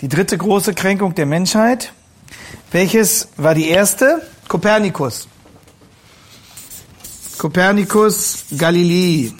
Die 0.01 0.07
dritte 0.07 0.37
große 0.37 0.73
Kränkung 0.73 1.15
der 1.15 1.25
Menschheit. 1.25 1.93
Welches 2.71 3.29
war 3.37 3.55
die 3.55 3.69
erste? 3.69 4.21
Kopernikus. 4.47 5.27
Kopernikus 7.37 8.45
Galilei 8.57 9.33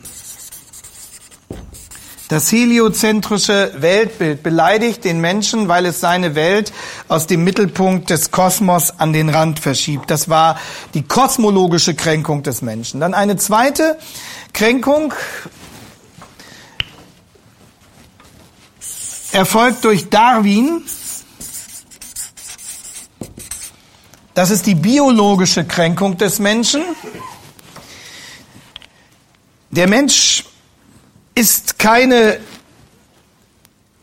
das 2.34 2.52
heliozentrische 2.52 3.72
Weltbild 3.78 4.42
beleidigt 4.42 5.04
den 5.04 5.22
Menschen, 5.22 5.68
weil 5.68 5.86
es 5.86 6.00
seine 6.00 6.34
Welt 6.34 6.74
aus 7.08 7.28
dem 7.28 7.44
Mittelpunkt 7.44 8.10
des 8.10 8.32
Kosmos 8.32 9.00
an 9.00 9.13
den 9.13 9.30
Rand 9.30 9.60
verschiebt. 9.60 10.10
Das 10.10 10.30
war 10.30 10.60
die 10.96 11.04
kosmologische 11.04 11.94
Kränkung 11.94 12.42
des 12.42 12.63
Menschen. 12.63 13.00
Dann 13.00 13.13
eine 13.13 13.38
zweite 13.38 14.00
Kränkung 14.52 15.13
erfolgt 19.32 19.84
durch 19.84 20.10
Darwin. 20.10 20.82
Das 24.34 24.50
ist 24.50 24.66
die 24.66 24.75
biologische 24.75 25.66
Kränkung 25.66 26.18
des 26.18 26.40
Menschen. 26.40 26.82
Der 29.70 29.88
Mensch 29.88 30.43
ist 31.36 31.80
keine 31.80 32.40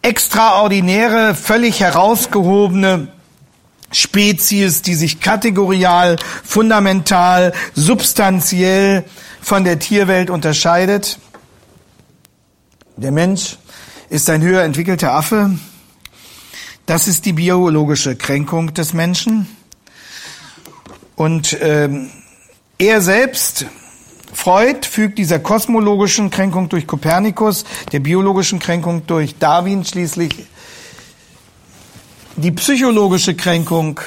extraordinäre, 0.03 1.35
völlig 1.35 1.81
herausgehobene 1.81 3.09
Spezies, 3.93 4.83
die 4.83 4.95
sich 4.95 5.21
kategorial, 5.21 6.17
fundamental, 6.45 7.53
substanziell 7.75 9.05
von 9.41 9.65
der 9.65 9.79
Tierwelt 9.79 10.31
unterscheidet. 10.31 11.19
Der 12.97 13.11
Mensch 13.13 13.57
ist 14.11 14.31
ein 14.31 14.43
höher 14.43 14.63
entwickelter 14.63 15.13
Affe. 15.13 15.59
Das 16.87 17.09
ist 17.09 17.25
die 17.25 17.33
biologische 17.33 18.17
Kränkung 18.17 18.75
des 18.75 18.93
Menschen. 18.93 19.47
Und 21.17 21.57
ähm, 21.61 22.11
er 22.79 23.01
selbst, 23.01 23.67
Freud, 24.33 24.87
fügt 24.87 25.19
dieser 25.19 25.39
kosmologischen 25.39 26.31
Kränkung 26.31 26.69
durch 26.69 26.87
Kopernikus, 26.87 27.65
der 27.93 28.01
biologischen 28.01 28.59
Kränkung 28.59 29.07
durch 29.07 29.39
Darwin 29.39 29.85
schließlich 29.85 30.47
die 32.37 32.53
psychologische 32.53 33.35
Kränkung 33.35 34.01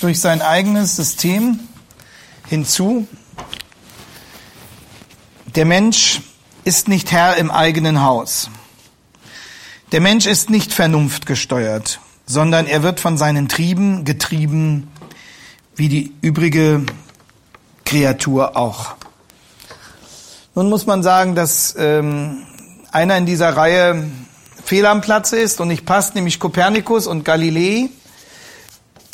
durch 0.00 0.20
sein 0.20 0.42
eigenes 0.42 0.96
System 0.96 1.60
hinzu. 2.48 3.06
Der 5.54 5.64
Mensch 5.64 6.20
ist 6.64 6.88
nicht 6.88 7.12
Herr 7.12 7.36
im 7.36 7.50
eigenen 7.50 8.02
Haus. 8.02 8.50
Der 9.92 10.00
Mensch 10.00 10.26
ist 10.26 10.50
nicht 10.50 10.72
vernunftgesteuert, 10.72 12.00
sondern 12.26 12.66
er 12.66 12.82
wird 12.82 13.00
von 13.00 13.16
seinen 13.16 13.48
Trieben 13.48 14.04
getrieben, 14.04 14.88
wie 15.76 15.88
die 15.88 16.12
übrige 16.20 16.84
Kreatur 17.84 18.56
auch. 18.56 18.96
Nun 20.58 20.70
muss 20.70 20.86
man 20.86 21.04
sagen, 21.04 21.36
dass 21.36 21.76
ähm, 21.78 22.38
einer 22.90 23.16
in 23.16 23.26
dieser 23.26 23.56
Reihe 23.56 24.10
fehl 24.64 24.86
am 24.86 25.02
Platze 25.02 25.38
ist 25.38 25.60
und 25.60 25.68
nicht 25.68 25.86
passt, 25.86 26.16
nämlich 26.16 26.40
Kopernikus 26.40 27.06
und 27.06 27.24
Galilei. 27.24 27.90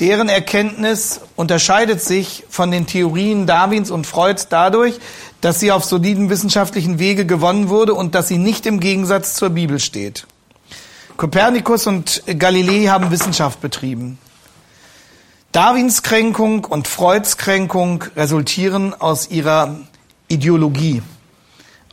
Deren 0.00 0.30
Erkenntnis 0.30 1.20
unterscheidet 1.36 2.00
sich 2.00 2.44
von 2.48 2.70
den 2.70 2.86
Theorien 2.86 3.44
Darwins 3.44 3.90
und 3.90 4.06
Freuds 4.06 4.48
dadurch, 4.48 4.98
dass 5.42 5.60
sie 5.60 5.70
auf 5.70 5.84
soliden 5.84 6.30
wissenschaftlichen 6.30 6.98
Wege 6.98 7.26
gewonnen 7.26 7.68
wurde 7.68 7.92
und 7.92 8.14
dass 8.14 8.28
sie 8.28 8.38
nicht 8.38 8.64
im 8.64 8.80
Gegensatz 8.80 9.34
zur 9.34 9.50
Bibel 9.50 9.80
steht. 9.80 10.26
Kopernikus 11.18 11.86
und 11.86 12.22
Galilei 12.38 12.86
haben 12.86 13.10
Wissenschaft 13.10 13.60
betrieben. 13.60 14.16
Darwins 15.52 16.02
Kränkung 16.02 16.64
und 16.64 16.88
Freuds 16.88 17.36
Kränkung 17.36 18.02
resultieren 18.16 18.98
aus 18.98 19.30
ihrer 19.30 19.76
Ideologie, 20.28 21.02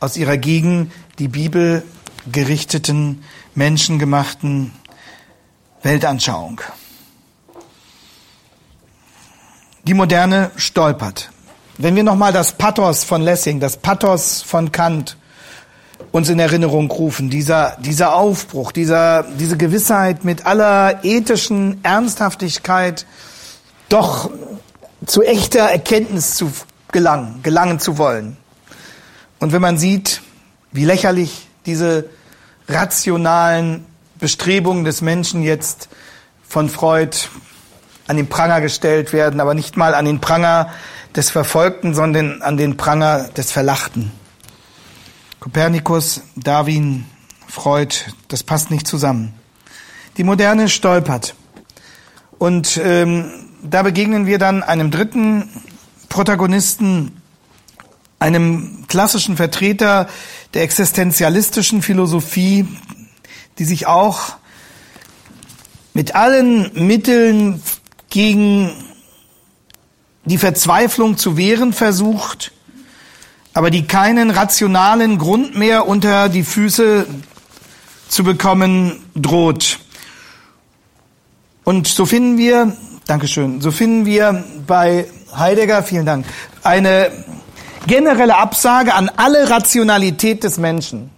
aus 0.02 0.16
ihrer 0.16 0.36
gegen 0.36 0.90
die 1.20 1.28
Bibel 1.28 1.84
gerichteten 2.30 3.22
menschengemachten 3.54 4.72
Weltanschauung. 5.82 6.60
Die 9.84 9.94
Moderne 9.94 10.50
stolpert. 10.56 11.30
Wenn 11.78 11.94
wir 11.94 12.02
nochmal 12.02 12.32
das 12.32 12.52
Pathos 12.52 13.04
von 13.04 13.22
Lessing, 13.22 13.60
das 13.60 13.76
Pathos 13.76 14.42
von 14.42 14.72
Kant 14.72 15.16
uns 16.10 16.28
in 16.28 16.40
Erinnerung 16.40 16.90
rufen, 16.90 17.30
dieser, 17.30 17.76
dieser 17.80 18.16
Aufbruch, 18.16 18.72
dieser, 18.72 19.22
diese 19.22 19.56
Gewissheit 19.56 20.24
mit 20.24 20.46
aller 20.46 21.04
ethischen 21.04 21.82
Ernsthaftigkeit 21.84 23.06
doch 23.88 24.30
zu 25.06 25.22
echter 25.22 25.60
Erkenntnis 25.60 26.34
zu 26.34 26.50
gelangen, 26.90 27.40
gelangen 27.44 27.78
zu 27.78 27.98
wollen. 27.98 28.36
Und 29.42 29.50
wenn 29.50 29.60
man 29.60 29.76
sieht, 29.76 30.22
wie 30.70 30.84
lächerlich 30.84 31.48
diese 31.66 32.08
rationalen 32.68 33.84
Bestrebungen 34.20 34.84
des 34.84 35.00
Menschen 35.00 35.42
jetzt 35.42 35.88
von 36.44 36.68
Freud 36.68 37.16
an 38.06 38.16
den 38.16 38.28
Pranger 38.28 38.60
gestellt 38.60 39.12
werden, 39.12 39.40
aber 39.40 39.54
nicht 39.54 39.76
mal 39.76 39.94
an 39.94 40.04
den 40.04 40.20
Pranger 40.20 40.70
des 41.16 41.30
Verfolgten, 41.30 41.92
sondern 41.92 42.40
an 42.40 42.56
den 42.56 42.76
Pranger 42.76 43.30
des 43.30 43.50
Verlachten. 43.50 44.12
Kopernikus, 45.40 46.20
Darwin, 46.36 47.06
Freud, 47.48 47.96
das 48.28 48.44
passt 48.44 48.70
nicht 48.70 48.86
zusammen. 48.86 49.34
Die 50.18 50.24
Moderne 50.24 50.68
stolpert. 50.68 51.34
Und 52.38 52.80
ähm, 52.80 53.48
da 53.60 53.82
begegnen 53.82 54.26
wir 54.26 54.38
dann 54.38 54.62
einem 54.62 54.92
dritten 54.92 55.48
Protagonisten, 56.08 57.21
einem 58.22 58.84
klassischen 58.86 59.36
Vertreter 59.36 60.08
der 60.54 60.62
existenzialistischen 60.62 61.82
Philosophie, 61.82 62.68
die 63.58 63.64
sich 63.64 63.88
auch 63.88 64.34
mit 65.92 66.14
allen 66.14 66.70
Mitteln 66.86 67.60
gegen 68.10 68.70
die 70.24 70.38
Verzweiflung 70.38 71.18
zu 71.18 71.36
wehren 71.36 71.72
versucht, 71.72 72.52
aber 73.54 73.70
die 73.70 73.88
keinen 73.88 74.30
rationalen 74.30 75.18
Grund 75.18 75.56
mehr 75.56 75.88
unter 75.88 76.28
die 76.28 76.44
Füße 76.44 77.06
zu 78.08 78.22
bekommen 78.22 79.04
droht. 79.16 79.80
Und 81.64 81.88
so 81.88 82.06
finden 82.06 82.38
wir, 82.38 82.76
Dankeschön, 83.08 83.60
so 83.60 83.72
finden 83.72 84.06
wir 84.06 84.44
bei 84.64 85.06
Heidegger, 85.36 85.82
vielen 85.82 86.06
Dank, 86.06 86.24
eine 86.62 87.10
generelle 87.86 88.36
Absage 88.36 88.94
an 88.94 89.10
alle 89.16 89.50
Rationalität 89.50 90.44
des 90.44 90.58
Menschen. 90.58 91.10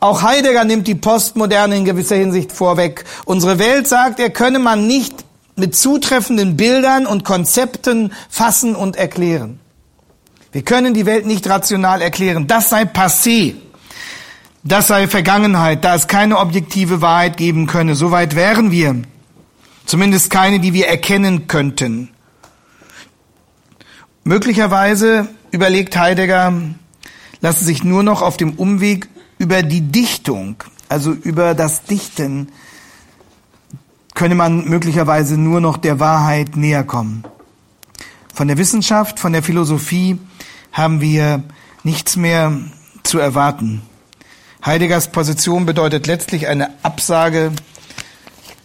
Auch 0.00 0.22
Heidegger 0.22 0.64
nimmt 0.64 0.88
die 0.88 0.96
Postmoderne 0.96 1.76
in 1.76 1.84
gewisser 1.84 2.16
Hinsicht 2.16 2.50
vorweg. 2.50 3.04
Unsere 3.24 3.58
Welt, 3.58 3.86
sagt 3.86 4.18
er, 4.18 4.30
könne 4.30 4.58
man 4.58 4.86
nicht 4.86 5.24
mit 5.54 5.76
zutreffenden 5.76 6.56
Bildern 6.56 7.06
und 7.06 7.24
Konzepten 7.24 8.12
fassen 8.28 8.74
und 8.74 8.96
erklären. 8.96 9.60
Wir 10.50 10.62
können 10.62 10.92
die 10.92 11.06
Welt 11.06 11.24
nicht 11.26 11.48
rational 11.48 12.02
erklären. 12.02 12.46
Das 12.46 12.68
sei 12.68 12.82
passé. 12.82 13.54
Das 14.64 14.88
sei 14.88 15.08
Vergangenheit, 15.08 15.84
da 15.84 15.94
es 15.94 16.08
keine 16.08 16.38
objektive 16.38 17.00
Wahrheit 17.00 17.36
geben 17.36 17.66
könne. 17.66 17.94
Soweit 17.94 18.36
wären 18.36 18.70
wir. 18.70 19.02
Zumindest 19.86 20.30
keine, 20.30 20.60
die 20.60 20.72
wir 20.72 20.88
erkennen 20.88 21.46
könnten. 21.46 22.10
Möglicherweise 24.24 25.28
überlegt 25.52 25.96
Heidegger, 25.96 26.52
lassen 27.40 27.64
sich 27.64 27.84
nur 27.84 28.02
noch 28.02 28.22
auf 28.22 28.36
dem 28.36 28.54
Umweg 28.54 29.08
über 29.38 29.62
die 29.62 29.82
Dichtung, 29.82 30.56
also 30.88 31.12
über 31.12 31.54
das 31.54 31.84
Dichten, 31.84 32.48
könne 34.14 34.34
man 34.34 34.68
möglicherweise 34.68 35.36
nur 35.36 35.60
noch 35.60 35.76
der 35.76 36.00
Wahrheit 36.00 36.56
näher 36.56 36.84
kommen. 36.84 37.24
Von 38.34 38.48
der 38.48 38.58
Wissenschaft, 38.58 39.20
von 39.20 39.32
der 39.32 39.42
Philosophie 39.42 40.18
haben 40.72 41.00
wir 41.00 41.42
nichts 41.84 42.16
mehr 42.16 42.52
zu 43.02 43.18
erwarten. 43.18 43.82
Heideggers 44.64 45.10
Position 45.10 45.66
bedeutet 45.66 46.06
letztlich 46.06 46.46
eine 46.46 46.70
Absage 46.82 47.52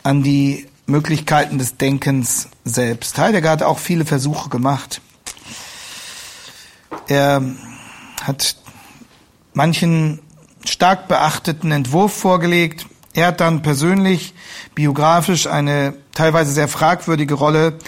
an 0.04 0.24
die 0.24 0.68
Möglichkeiten 0.86 1.58
des 1.58 1.78
Denkens 1.78 2.48
selbst. 2.64 3.18
Heidegger 3.18 3.50
hat 3.50 3.64
auch 3.64 3.80
viele 3.80 4.06
Versuche 4.06 4.50
gemacht. 4.50 5.02
Er 7.08 7.42
hat 8.22 8.56
manchen 9.54 10.20
stark 10.66 11.08
beachteten 11.08 11.72
Entwurf 11.72 12.14
vorgelegt. 12.14 12.86
Er 13.14 13.28
hat 13.28 13.40
dann 13.40 13.62
persönlich, 13.62 14.34
biografisch 14.76 15.48
eine 15.48 15.96
teilweise 16.14 16.52
sehr 16.52 16.68
fragwürdige 16.68 17.34
Rolle 17.34 17.80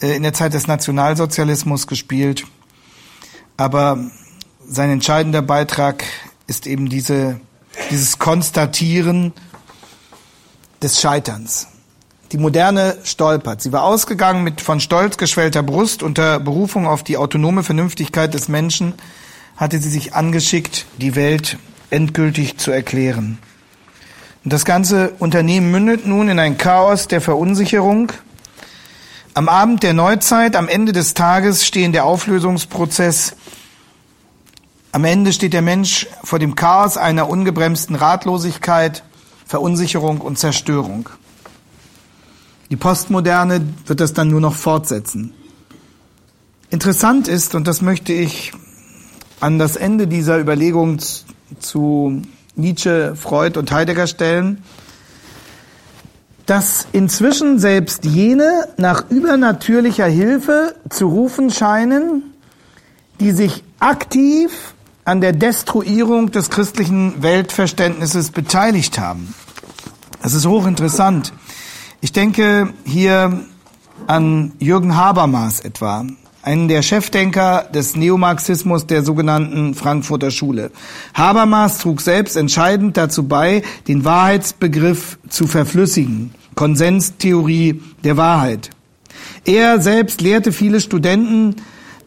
äh, 0.00 0.16
in 0.16 0.22
der 0.22 0.34
Zeit 0.34 0.54
des 0.54 0.66
Nationalsozialismus 0.66 1.86
gespielt. 1.86 2.44
Aber 3.56 3.98
sein 4.68 4.90
entscheidender 4.90 5.42
Beitrag 5.42 6.04
ist 6.46 6.66
eben 6.66 6.88
diese, 6.88 7.40
dieses 7.90 8.18
Konstatieren 8.18 9.32
des 10.82 11.00
Scheiterns. 11.00 11.68
Die 12.32 12.38
Moderne 12.38 12.96
stolpert. 13.04 13.62
Sie 13.62 13.72
war 13.72 13.84
ausgegangen 13.84 14.42
mit 14.42 14.60
von 14.60 14.80
stolz 14.80 15.16
geschwellter 15.16 15.62
Brust 15.62 16.02
unter 16.02 16.40
Berufung 16.40 16.88
auf 16.88 17.04
die 17.04 17.16
autonome 17.16 17.62
Vernünftigkeit 17.62 18.34
des 18.34 18.48
Menschen, 18.48 18.94
hatte 19.56 19.78
sie 19.78 19.88
sich 19.88 20.14
angeschickt, 20.14 20.86
die 20.98 21.14
Welt 21.14 21.56
endgültig 21.90 22.58
zu 22.58 22.72
erklären. 22.72 23.38
Und 24.42 24.52
das 24.52 24.64
ganze 24.64 25.10
Unternehmen 25.20 25.70
mündet 25.70 26.04
nun 26.04 26.28
in 26.28 26.40
ein 26.40 26.58
Chaos 26.58 27.06
der 27.06 27.20
Verunsicherung. 27.20 28.10
Am 29.34 29.48
Abend 29.48 29.84
der 29.84 29.92
Neuzeit, 29.92 30.56
am 30.56 30.66
Ende 30.66 30.92
des 30.92 31.14
Tages 31.14 31.64
stehen 31.64 31.92
der 31.92 32.04
Auflösungsprozess. 32.04 33.36
Am 34.90 35.04
Ende 35.04 35.32
steht 35.32 35.52
der 35.52 35.62
Mensch 35.62 36.08
vor 36.24 36.40
dem 36.40 36.56
Chaos 36.56 36.96
einer 36.96 37.28
ungebremsten 37.28 37.94
Ratlosigkeit, 37.94 39.04
Verunsicherung 39.46 40.20
und 40.20 40.38
Zerstörung. 40.38 41.08
Die 42.70 42.76
Postmoderne 42.76 43.60
wird 43.86 44.00
das 44.00 44.12
dann 44.12 44.28
nur 44.28 44.40
noch 44.40 44.54
fortsetzen. 44.54 45.32
Interessant 46.70 47.28
ist, 47.28 47.54
und 47.54 47.68
das 47.68 47.80
möchte 47.80 48.12
ich 48.12 48.52
an 49.40 49.58
das 49.58 49.76
Ende 49.76 50.08
dieser 50.08 50.38
Überlegung 50.38 50.98
zu 51.60 52.22
Nietzsche, 52.56 53.14
Freud 53.14 53.58
und 53.58 53.70
Heidegger 53.70 54.06
stellen, 54.06 54.64
dass 56.46 56.86
inzwischen 56.92 57.58
selbst 57.58 58.04
jene 58.04 58.68
nach 58.76 59.10
übernatürlicher 59.10 60.06
Hilfe 60.06 60.74
zu 60.88 61.06
rufen 61.06 61.50
scheinen, 61.50 62.22
die 63.20 63.32
sich 63.32 63.64
aktiv 63.80 64.74
an 65.04 65.20
der 65.20 65.32
Destruierung 65.32 66.30
des 66.30 66.50
christlichen 66.50 67.22
Weltverständnisses 67.22 68.30
beteiligt 68.30 68.98
haben. 68.98 69.34
Das 70.22 70.34
ist 70.34 70.46
hochinteressant. 70.46 71.32
Ich 72.00 72.12
denke 72.12 72.72
hier 72.84 73.40
an 74.06 74.52
Jürgen 74.58 74.96
Habermas 74.96 75.60
etwa, 75.60 76.04
einen 76.42 76.68
der 76.68 76.82
Chefdenker 76.82 77.68
des 77.74 77.96
Neomarxismus 77.96 78.86
der 78.86 79.02
sogenannten 79.02 79.74
Frankfurter 79.74 80.30
Schule. 80.30 80.70
Habermas 81.14 81.78
trug 81.78 82.02
selbst 82.02 82.36
entscheidend 82.36 82.96
dazu 82.96 83.26
bei, 83.26 83.62
den 83.88 84.04
Wahrheitsbegriff 84.04 85.18
zu 85.28 85.46
verflüssigen. 85.46 86.34
Konsenstheorie 86.54 87.82
der 88.04 88.16
Wahrheit. 88.16 88.70
Er 89.44 89.80
selbst 89.80 90.20
lehrte 90.20 90.52
viele 90.52 90.80
Studenten, 90.80 91.56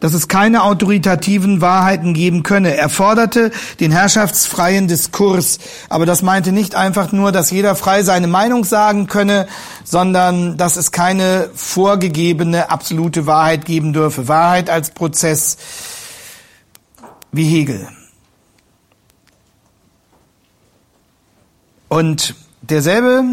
dass 0.00 0.14
es 0.14 0.28
keine 0.28 0.64
autoritativen 0.64 1.60
Wahrheiten 1.60 2.14
geben 2.14 2.42
könne. 2.42 2.76
Er 2.76 2.88
forderte 2.88 3.52
den 3.78 3.92
herrschaftsfreien 3.92 4.88
Diskurs. 4.88 5.58
Aber 5.88 6.06
das 6.06 6.22
meinte 6.22 6.52
nicht 6.52 6.74
einfach 6.74 7.12
nur, 7.12 7.32
dass 7.32 7.50
jeder 7.50 7.74
frei 7.74 8.02
seine 8.02 8.26
Meinung 8.26 8.64
sagen 8.64 9.06
könne, 9.06 9.46
sondern 9.84 10.56
dass 10.56 10.76
es 10.76 10.90
keine 10.90 11.50
vorgegebene 11.54 12.70
absolute 12.70 13.26
Wahrheit 13.26 13.64
geben 13.66 13.92
dürfe. 13.92 14.26
Wahrheit 14.26 14.70
als 14.70 14.90
Prozess 14.90 15.58
wie 17.30 17.44
Hegel. 17.44 17.86
Und 21.88 22.34
derselbe 22.62 23.24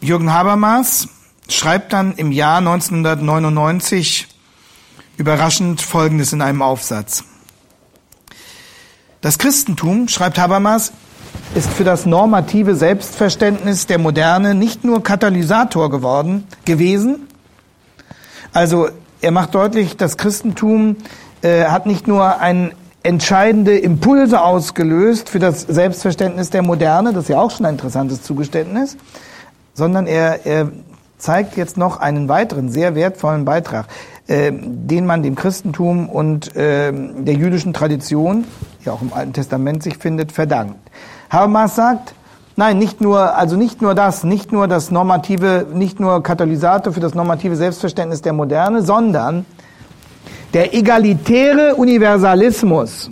Jürgen 0.00 0.32
Habermas 0.32 1.08
schreibt 1.48 1.92
dann 1.92 2.14
im 2.14 2.32
Jahr 2.32 2.58
1999 2.58 4.28
überraschend 5.16 5.80
Folgendes 5.80 6.32
in 6.32 6.42
einem 6.42 6.62
Aufsatz. 6.62 7.24
Das 9.20 9.38
Christentum, 9.38 10.08
schreibt 10.08 10.38
Habermas, 10.38 10.92
ist 11.54 11.70
für 11.70 11.84
das 11.84 12.06
normative 12.06 12.74
Selbstverständnis 12.74 13.86
der 13.86 13.98
Moderne 13.98 14.54
nicht 14.54 14.84
nur 14.84 15.02
Katalysator 15.02 15.90
geworden, 15.90 16.46
gewesen. 16.64 17.28
Also 18.52 18.88
er 19.20 19.30
macht 19.30 19.54
deutlich, 19.54 19.96
das 19.96 20.16
Christentum 20.16 20.96
äh, 21.42 21.64
hat 21.64 21.86
nicht 21.86 22.06
nur 22.06 22.40
ein 22.40 22.72
entscheidende 23.02 23.78
Impulse 23.78 24.40
ausgelöst 24.40 25.28
für 25.28 25.38
das 25.38 25.62
Selbstverständnis 25.62 26.50
der 26.50 26.62
Moderne, 26.62 27.12
das 27.12 27.24
ist 27.24 27.28
ja 27.30 27.38
auch 27.38 27.50
schon 27.50 27.66
ein 27.66 27.74
interessantes 27.74 28.22
Zugeständnis, 28.22 28.96
sondern 29.74 30.06
er, 30.06 30.44
er 30.44 30.72
zeigt 31.16 31.56
jetzt 31.56 31.76
noch 31.76 32.00
einen 32.00 32.28
weiteren 32.28 32.68
sehr 32.68 32.94
wertvollen 32.94 33.44
Beitrag, 33.44 33.86
äh, 34.28 34.52
den 34.52 35.06
man 35.06 35.22
dem 35.22 35.34
Christentum 35.34 36.08
und 36.08 36.54
äh, 36.56 36.92
der 36.92 37.34
jüdischen 37.34 37.72
Tradition, 37.72 38.44
die 38.84 38.90
auch 38.90 39.02
im 39.02 39.12
Alten 39.12 39.32
Testament 39.32 39.82
sich 39.82 39.98
findet, 39.98 40.32
verdankt. 40.32 40.78
Habermas 41.30 41.76
sagt, 41.76 42.14
nein, 42.56 42.78
nicht 42.78 43.00
nur, 43.00 43.36
also 43.36 43.56
nicht 43.56 43.82
nur 43.82 43.94
das, 43.94 44.24
nicht 44.24 44.52
nur 44.52 44.68
das 44.68 44.90
normative, 44.90 45.66
nicht 45.72 46.00
nur 46.00 46.22
Katalysator 46.22 46.92
für 46.92 47.00
das 47.00 47.14
normative 47.14 47.56
Selbstverständnis 47.56 48.22
der 48.22 48.32
Moderne, 48.32 48.82
sondern 48.82 49.46
der 50.54 50.74
egalitäre 50.74 51.74
Universalismus, 51.74 53.10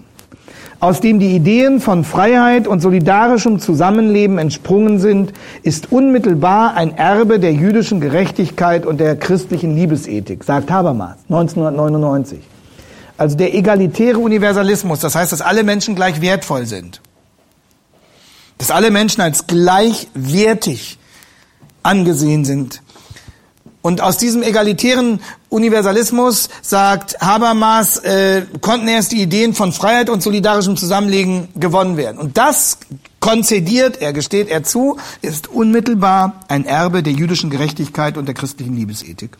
aus 0.85 1.01
dem 1.01 1.19
die 1.19 1.35
Ideen 1.35 1.81
von 1.81 2.05
Freiheit 2.05 2.69
und 2.69 2.81
solidarischem 2.81 3.59
Zusammenleben 3.59 4.37
entsprungen 4.37 4.99
sind, 4.99 5.33
ist 5.63 5.91
unmittelbar 5.91 6.75
ein 6.75 6.95
Erbe 6.99 7.41
der 7.41 7.55
jüdischen 7.55 8.03
Gerechtigkeit 8.03 8.85
und 8.85 9.01
der 9.01 9.17
christlichen 9.17 9.75
Liebesethik, 9.75 10.45
sagt 10.45 10.71
Habermas 10.71 11.17
1999. 11.31 12.41
Also 13.17 13.35
der 13.35 13.55
egalitäre 13.55 14.19
Universalismus, 14.19 15.01
das 15.01 15.15
heißt, 15.15 15.33
dass 15.33 15.41
alle 15.41 15.65
Menschen 15.65 15.95
gleich 15.95 16.21
wertvoll 16.21 16.67
sind. 16.67 17.01
Dass 18.59 18.71
alle 18.71 18.91
Menschen 18.91 19.23
als 19.23 19.47
gleichwertig 19.47 20.99
angesehen 21.83 22.45
sind. 22.45 22.83
Und 23.85 24.01
aus 24.01 24.17
diesem 24.17 24.43
egalitären 24.43 25.21
Universalismus, 25.51 26.49
sagt 26.63 27.21
Habermas, 27.21 27.99
äh, 27.99 28.47
konnten 28.63 28.89
erst 28.89 29.13
die 29.13 29.21
Ideen 29.21 29.53
von 29.53 29.75
Freiheit 29.75 30.09
und 30.09 30.23
solidarischem 30.23 30.79
Zusammenlegen 30.79 31.49
gewonnen 31.55 31.99
werden. 31.99 32.19
Und 32.19 32.39
das 32.39 32.79
konzediert 33.21 34.01
er, 34.01 34.15
gesteht 34.15 34.49
er 34.49 34.63
zu, 34.65 34.97
ist 35.21 35.49
unmittelbar 35.49 36.45
ein 36.49 36.65
Erbe 36.65 37.03
der 37.03 37.13
jüdischen 37.13 37.51
Gerechtigkeit 37.51 38.17
und 38.17 38.25
der 38.25 38.35
christlichen 38.35 38.75
Liebesethik. 38.75 39.37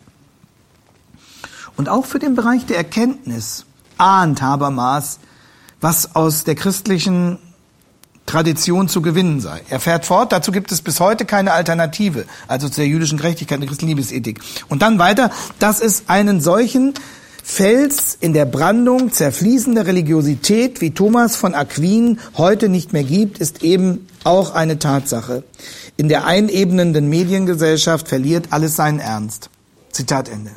Und 1.75 1.89
auch 1.89 2.05
für 2.05 2.19
den 2.19 2.35
Bereich 2.35 2.67
der 2.67 2.77
Erkenntnis 2.77 3.65
ahnt 3.97 4.43
Habermas, 4.43 5.17
was 5.81 6.15
aus 6.15 6.43
der 6.43 6.53
christlichen 6.53 7.39
Tradition 8.25 8.87
zu 8.87 9.01
gewinnen 9.01 9.39
sei. 9.39 9.61
Er 9.69 9.79
fährt 9.79 10.05
fort, 10.05 10.31
dazu 10.31 10.51
gibt 10.51 10.71
es 10.71 10.81
bis 10.81 10.99
heute 10.99 11.25
keine 11.25 11.53
Alternative, 11.53 12.25
also 12.47 12.69
zu 12.69 12.81
der 12.81 12.87
jüdischen 12.87 13.17
Gerechtigkeit, 13.17 13.59
der 13.59 13.67
christlichen 13.67 13.89
Liebesethik. 13.89 14.39
Und 14.67 14.81
dann 14.81 14.99
weiter, 14.99 15.31
dass 15.59 15.79
es 15.79 16.03
einen 16.07 16.41
solchen 16.41 16.93
Fels 17.43 18.17
in 18.19 18.33
der 18.33 18.45
Brandung 18.45 19.11
zerfließender 19.11 19.85
Religiosität, 19.85 20.81
wie 20.81 20.91
Thomas 20.91 21.35
von 21.35 21.53
Aquin 21.53 22.19
heute 22.35 22.69
nicht 22.69 22.91
mehr 22.91 23.03
gibt, 23.03 23.37
ist 23.37 23.63
eben 23.63 24.07
auch 24.23 24.55
eine 24.55 24.79
Tatsache. 24.79 25.43
In 25.95 26.09
der 26.09 26.25
einebnenden 26.25 27.07
Mediengesellschaft 27.07 28.07
verliert 28.07 28.47
alles 28.49 28.75
seinen 28.75 28.99
Ernst. 28.99 29.51
Zitat 29.91 30.27
Ende. 30.27 30.51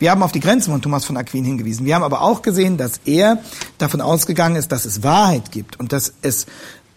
Wir 0.00 0.10
haben 0.10 0.22
auf 0.22 0.32
die 0.32 0.40
Grenzen 0.40 0.72
von 0.72 0.80
Thomas 0.80 1.04
von 1.04 1.18
Aquin 1.18 1.44
hingewiesen. 1.44 1.84
Wir 1.84 1.94
haben 1.94 2.02
aber 2.02 2.22
auch 2.22 2.40
gesehen, 2.40 2.78
dass 2.78 3.02
er 3.04 3.38
davon 3.76 4.00
ausgegangen 4.00 4.56
ist, 4.56 4.72
dass 4.72 4.86
es 4.86 5.02
Wahrheit 5.02 5.52
gibt 5.52 5.78
und 5.78 5.92
dass 5.92 6.14
es 6.22 6.46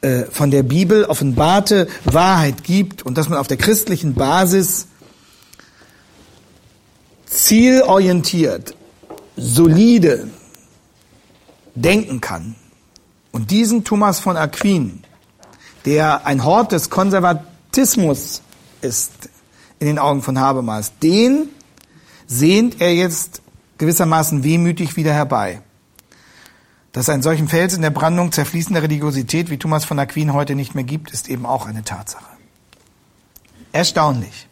äh, 0.02 0.24
von 0.32 0.52
der 0.52 0.64
Bibel 0.64 1.04
offenbarte 1.04 1.90
Wahrheit 2.06 2.64
gibt 2.64 3.04
und 3.04 3.18
dass 3.18 3.28
man 3.28 3.40
auf 3.40 3.48
der 3.50 3.58
christlichen 3.58 4.14
Basis 4.14 4.88
zielorientiert, 7.26 8.74
solide 9.36 10.30
denken 11.76 12.22
kann. 12.22 12.56
Und 13.34 13.52
diesen 13.52 13.84
Thomas 13.84 14.22
von 14.22 14.38
Aquin, 14.38 15.04
der 15.84 16.26
ein 16.26 16.46
Hort 16.46 16.72
des 16.72 16.90
Konservatismus 16.90 18.42
ist 18.82 19.12
in 19.80 19.88
den 19.88 20.00
Augen 20.00 20.22
von 20.22 20.40
Habermas, 20.40 20.94
den 21.02 21.50
sehnt 22.28 22.82
er 22.82 22.94
jetzt 22.94 23.42
gewissermaßen 23.78 24.44
wehmütig 24.44 24.96
wieder 24.96 25.14
herbei. 25.14 25.62
Dass 26.92 27.10
ein 27.10 27.24
solchen 27.24 27.48
Fels 27.48 27.74
in 27.74 27.82
der 27.82 27.90
Brandung 27.90 28.32
zerfließender 28.32 28.84
Religiosität 28.84 29.50
wie 29.50 29.58
Thomas 29.58 29.84
von 29.84 29.98
Aquin 30.00 30.34
heute 30.34 30.56
nicht 30.56 30.76
mehr 30.76 30.84
gibt, 30.84 31.12
ist 31.12 31.28
eben 31.28 31.46
auch 31.46 31.66
eine 31.66 31.84
Tatsache. 31.84 32.26
Erstaunlich. 33.72 34.48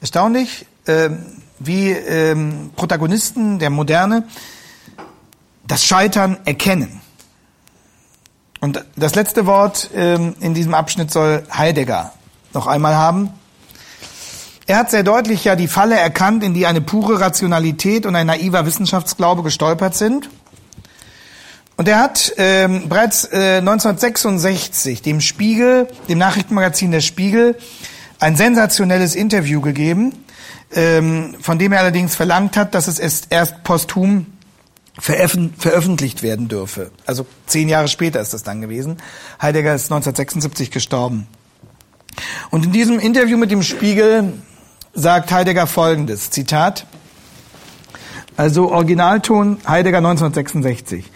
Erstaunlich, 0.00 0.66
äh, 0.86 1.10
wie 1.58 1.90
ähm, 1.90 2.70
Protagonisten 2.74 3.58
der 3.58 3.70
Moderne 3.70 4.26
das 5.66 5.84
Scheitern 5.84 6.38
erkennen. 6.44 7.00
Und 8.60 8.84
das 8.96 9.14
letzte 9.14 9.46
Wort 9.46 9.90
ähm, 9.94 10.34
in 10.40 10.54
diesem 10.54 10.74
Abschnitt 10.74 11.10
soll 11.10 11.44
Heidegger 11.52 12.12
noch 12.54 12.66
einmal 12.66 12.94
haben. 12.94 13.30
Er 14.68 14.78
hat 14.78 14.90
sehr 14.90 15.04
deutlich 15.04 15.44
ja 15.44 15.54
die 15.54 15.68
Falle 15.68 15.96
erkannt, 15.96 16.42
in 16.42 16.52
die 16.52 16.66
eine 16.66 16.80
pure 16.80 17.20
Rationalität 17.20 18.04
und 18.04 18.16
ein 18.16 18.26
naiver 18.26 18.66
Wissenschaftsglaube 18.66 19.44
gestolpert 19.44 19.94
sind. 19.94 20.28
Und 21.76 21.86
er 21.86 22.00
hat 22.00 22.32
ähm, 22.36 22.88
bereits 22.88 23.24
äh, 23.26 23.58
1966 23.58 25.02
dem 25.02 25.20
Spiegel, 25.20 25.86
dem 26.08 26.18
Nachrichtenmagazin 26.18 26.90
Der 26.90 27.00
Spiegel, 27.00 27.56
ein 28.18 28.34
sensationelles 28.34 29.14
Interview 29.14 29.60
gegeben, 29.60 30.14
ähm, 30.74 31.36
von 31.40 31.60
dem 31.60 31.72
er 31.72 31.80
allerdings 31.80 32.16
verlangt 32.16 32.56
hat, 32.56 32.74
dass 32.74 32.88
es 32.88 32.98
erst 32.98 33.62
posthum 33.62 34.26
veröffentlicht 34.98 36.22
werden 36.22 36.48
dürfe. 36.48 36.90
Also 37.04 37.26
zehn 37.46 37.68
Jahre 37.68 37.86
später 37.86 38.20
ist 38.20 38.32
das 38.32 38.42
dann 38.42 38.62
gewesen. 38.62 38.96
Heidegger 39.40 39.74
ist 39.74 39.92
1976 39.92 40.72
gestorben. 40.72 41.28
Und 42.50 42.64
in 42.64 42.72
diesem 42.72 42.98
Interview 42.98 43.36
mit 43.36 43.50
dem 43.50 43.62
Spiegel 43.62 44.32
sagt 44.96 45.30
Heidegger 45.30 45.66
folgendes, 45.66 46.30
Zitat, 46.30 46.86
also 48.36 48.72
Originalton 48.72 49.58
Heidegger 49.68 49.98
1966. 49.98 51.10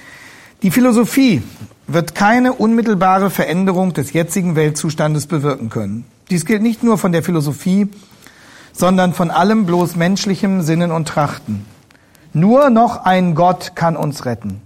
Die 0.63 0.71
Philosophie 0.71 1.43
wird 1.87 2.15
keine 2.15 2.53
unmittelbare 2.53 3.31
Veränderung 3.31 3.95
des 3.95 4.13
jetzigen 4.13 4.55
Weltzustandes 4.55 5.27
bewirken 5.27 5.71
können. 5.71 6.05
Dies 6.29 6.45
gilt 6.45 6.63
nicht 6.63 6.83
nur 6.83 6.99
von 6.99 7.13
der 7.13 7.23
Philosophie, 7.23 7.89
sondern 8.73 9.15
von 9.15 9.31
allem 9.31 9.65
bloß 9.65 9.97
menschlichem 9.97 10.61
Sinnen 10.61 10.93
und 10.93 11.09
Trachten. 11.09 11.65
Nur 12.35 12.71
noch 12.71 13.05
ein 13.05 13.35
Gott 13.35 13.73
kann 13.75 13.97
uns 13.97 14.27
retten. 14.27 14.61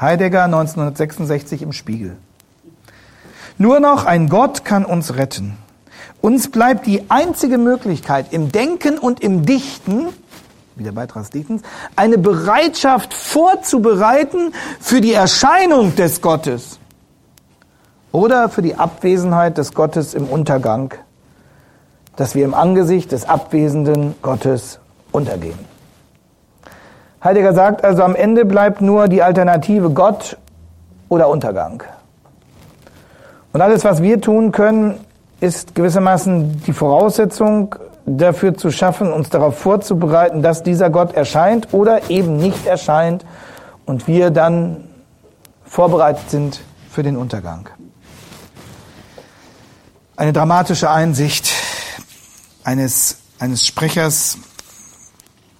Heidegger 0.00 0.44
1966 0.44 1.62
im 1.62 1.72
Spiegel. 1.72 2.16
Nur 3.58 3.80
noch 3.80 4.04
ein 4.04 4.28
Gott 4.28 4.64
kann 4.64 4.84
uns 4.84 5.16
retten. 5.16 5.58
Uns 6.20 6.50
bleibt 6.50 6.86
die 6.86 7.10
einzige 7.10 7.58
Möglichkeit 7.58 8.32
im 8.32 8.52
Denken 8.52 8.98
und 8.98 9.20
im 9.22 9.44
Dichten, 9.46 10.08
wie 10.76 10.84
der 10.84 10.92
Beitrag 10.92 11.24
des 11.24 11.30
Dichtens, 11.30 11.62
eine 11.94 12.18
Bereitschaft 12.18 13.14
vorzubereiten 13.14 14.52
für 14.80 15.00
die 15.00 15.12
Erscheinung 15.12 15.94
des 15.96 16.20
Gottes 16.20 16.78
oder 18.12 18.48
für 18.48 18.62
die 18.62 18.74
Abwesenheit 18.74 19.58
des 19.58 19.74
Gottes 19.74 20.14
im 20.14 20.26
Untergang, 20.26 20.94
dass 22.16 22.34
wir 22.34 22.44
im 22.44 22.54
Angesicht 22.54 23.12
des 23.12 23.28
abwesenden 23.28 24.14
Gottes 24.22 24.80
untergehen. 25.12 25.58
Heidegger 27.22 27.54
sagt 27.54 27.84
also, 27.84 28.02
am 28.02 28.14
Ende 28.14 28.44
bleibt 28.44 28.80
nur 28.80 29.08
die 29.08 29.22
Alternative 29.22 29.90
Gott 29.90 30.36
oder 31.08 31.28
Untergang. 31.28 31.82
Und 33.52 33.60
alles, 33.62 33.84
was 33.84 34.02
wir 34.02 34.20
tun 34.20 34.52
können, 34.52 35.00
ist 35.40 35.74
gewissermaßen 35.74 36.62
die 36.62 36.72
Voraussetzung 36.72 37.74
dafür 38.06 38.56
zu 38.56 38.70
schaffen, 38.70 39.12
uns 39.12 39.28
darauf 39.28 39.58
vorzubereiten, 39.58 40.42
dass 40.42 40.62
dieser 40.62 40.90
Gott 40.90 41.14
erscheint 41.14 41.68
oder 41.72 42.10
eben 42.10 42.36
nicht 42.36 42.66
erscheint 42.66 43.24
und 43.84 44.06
wir 44.06 44.30
dann 44.30 44.84
vorbereitet 45.64 46.30
sind 46.30 46.60
für 46.90 47.02
den 47.02 47.16
Untergang. 47.16 47.68
Eine 50.16 50.32
dramatische 50.32 50.90
Einsicht 50.90 51.50
eines, 52.64 53.18
eines 53.38 53.66
Sprechers 53.66 54.38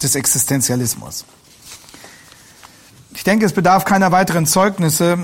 des 0.03 0.15
Existenzialismus. 0.15 1.25
Ich 3.15 3.25
denke, 3.25 3.45
es 3.45 3.53
bedarf 3.53 3.85
keiner 3.85 4.13
weiteren 4.13 4.47
Zeugnisse, 4.47 5.19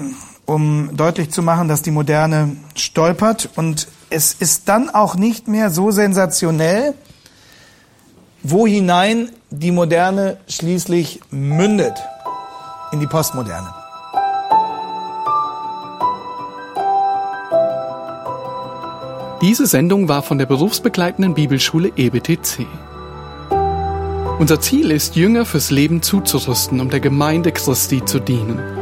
um 0.44 0.96
deutlich 0.96 1.30
zu 1.30 1.42
machen, 1.42 1.68
dass 1.68 1.82
die 1.82 1.90
Moderne 1.90 2.56
stolpert 2.74 3.50
und 3.56 3.88
es 4.12 4.34
ist 4.34 4.68
dann 4.68 4.90
auch 4.90 5.16
nicht 5.16 5.48
mehr 5.48 5.70
so 5.70 5.90
sensationell, 5.90 6.94
wo 8.42 8.66
hinein 8.66 9.30
die 9.50 9.70
Moderne 9.70 10.36
schließlich 10.48 11.20
mündet 11.30 11.94
in 12.92 13.00
die 13.00 13.06
Postmoderne. 13.06 13.72
Diese 19.40 19.66
Sendung 19.66 20.08
war 20.08 20.22
von 20.22 20.38
der 20.38 20.46
berufsbegleitenden 20.46 21.34
Bibelschule 21.34 21.92
EBTC. 21.96 22.66
Unser 24.38 24.60
Ziel 24.60 24.90
ist, 24.90 25.16
Jünger 25.16 25.44
fürs 25.44 25.70
Leben 25.70 26.02
zuzurüsten, 26.02 26.80
um 26.80 26.90
der 26.90 27.00
Gemeinde 27.00 27.50
Christi 27.52 28.04
zu 28.04 28.20
dienen. 28.20 28.81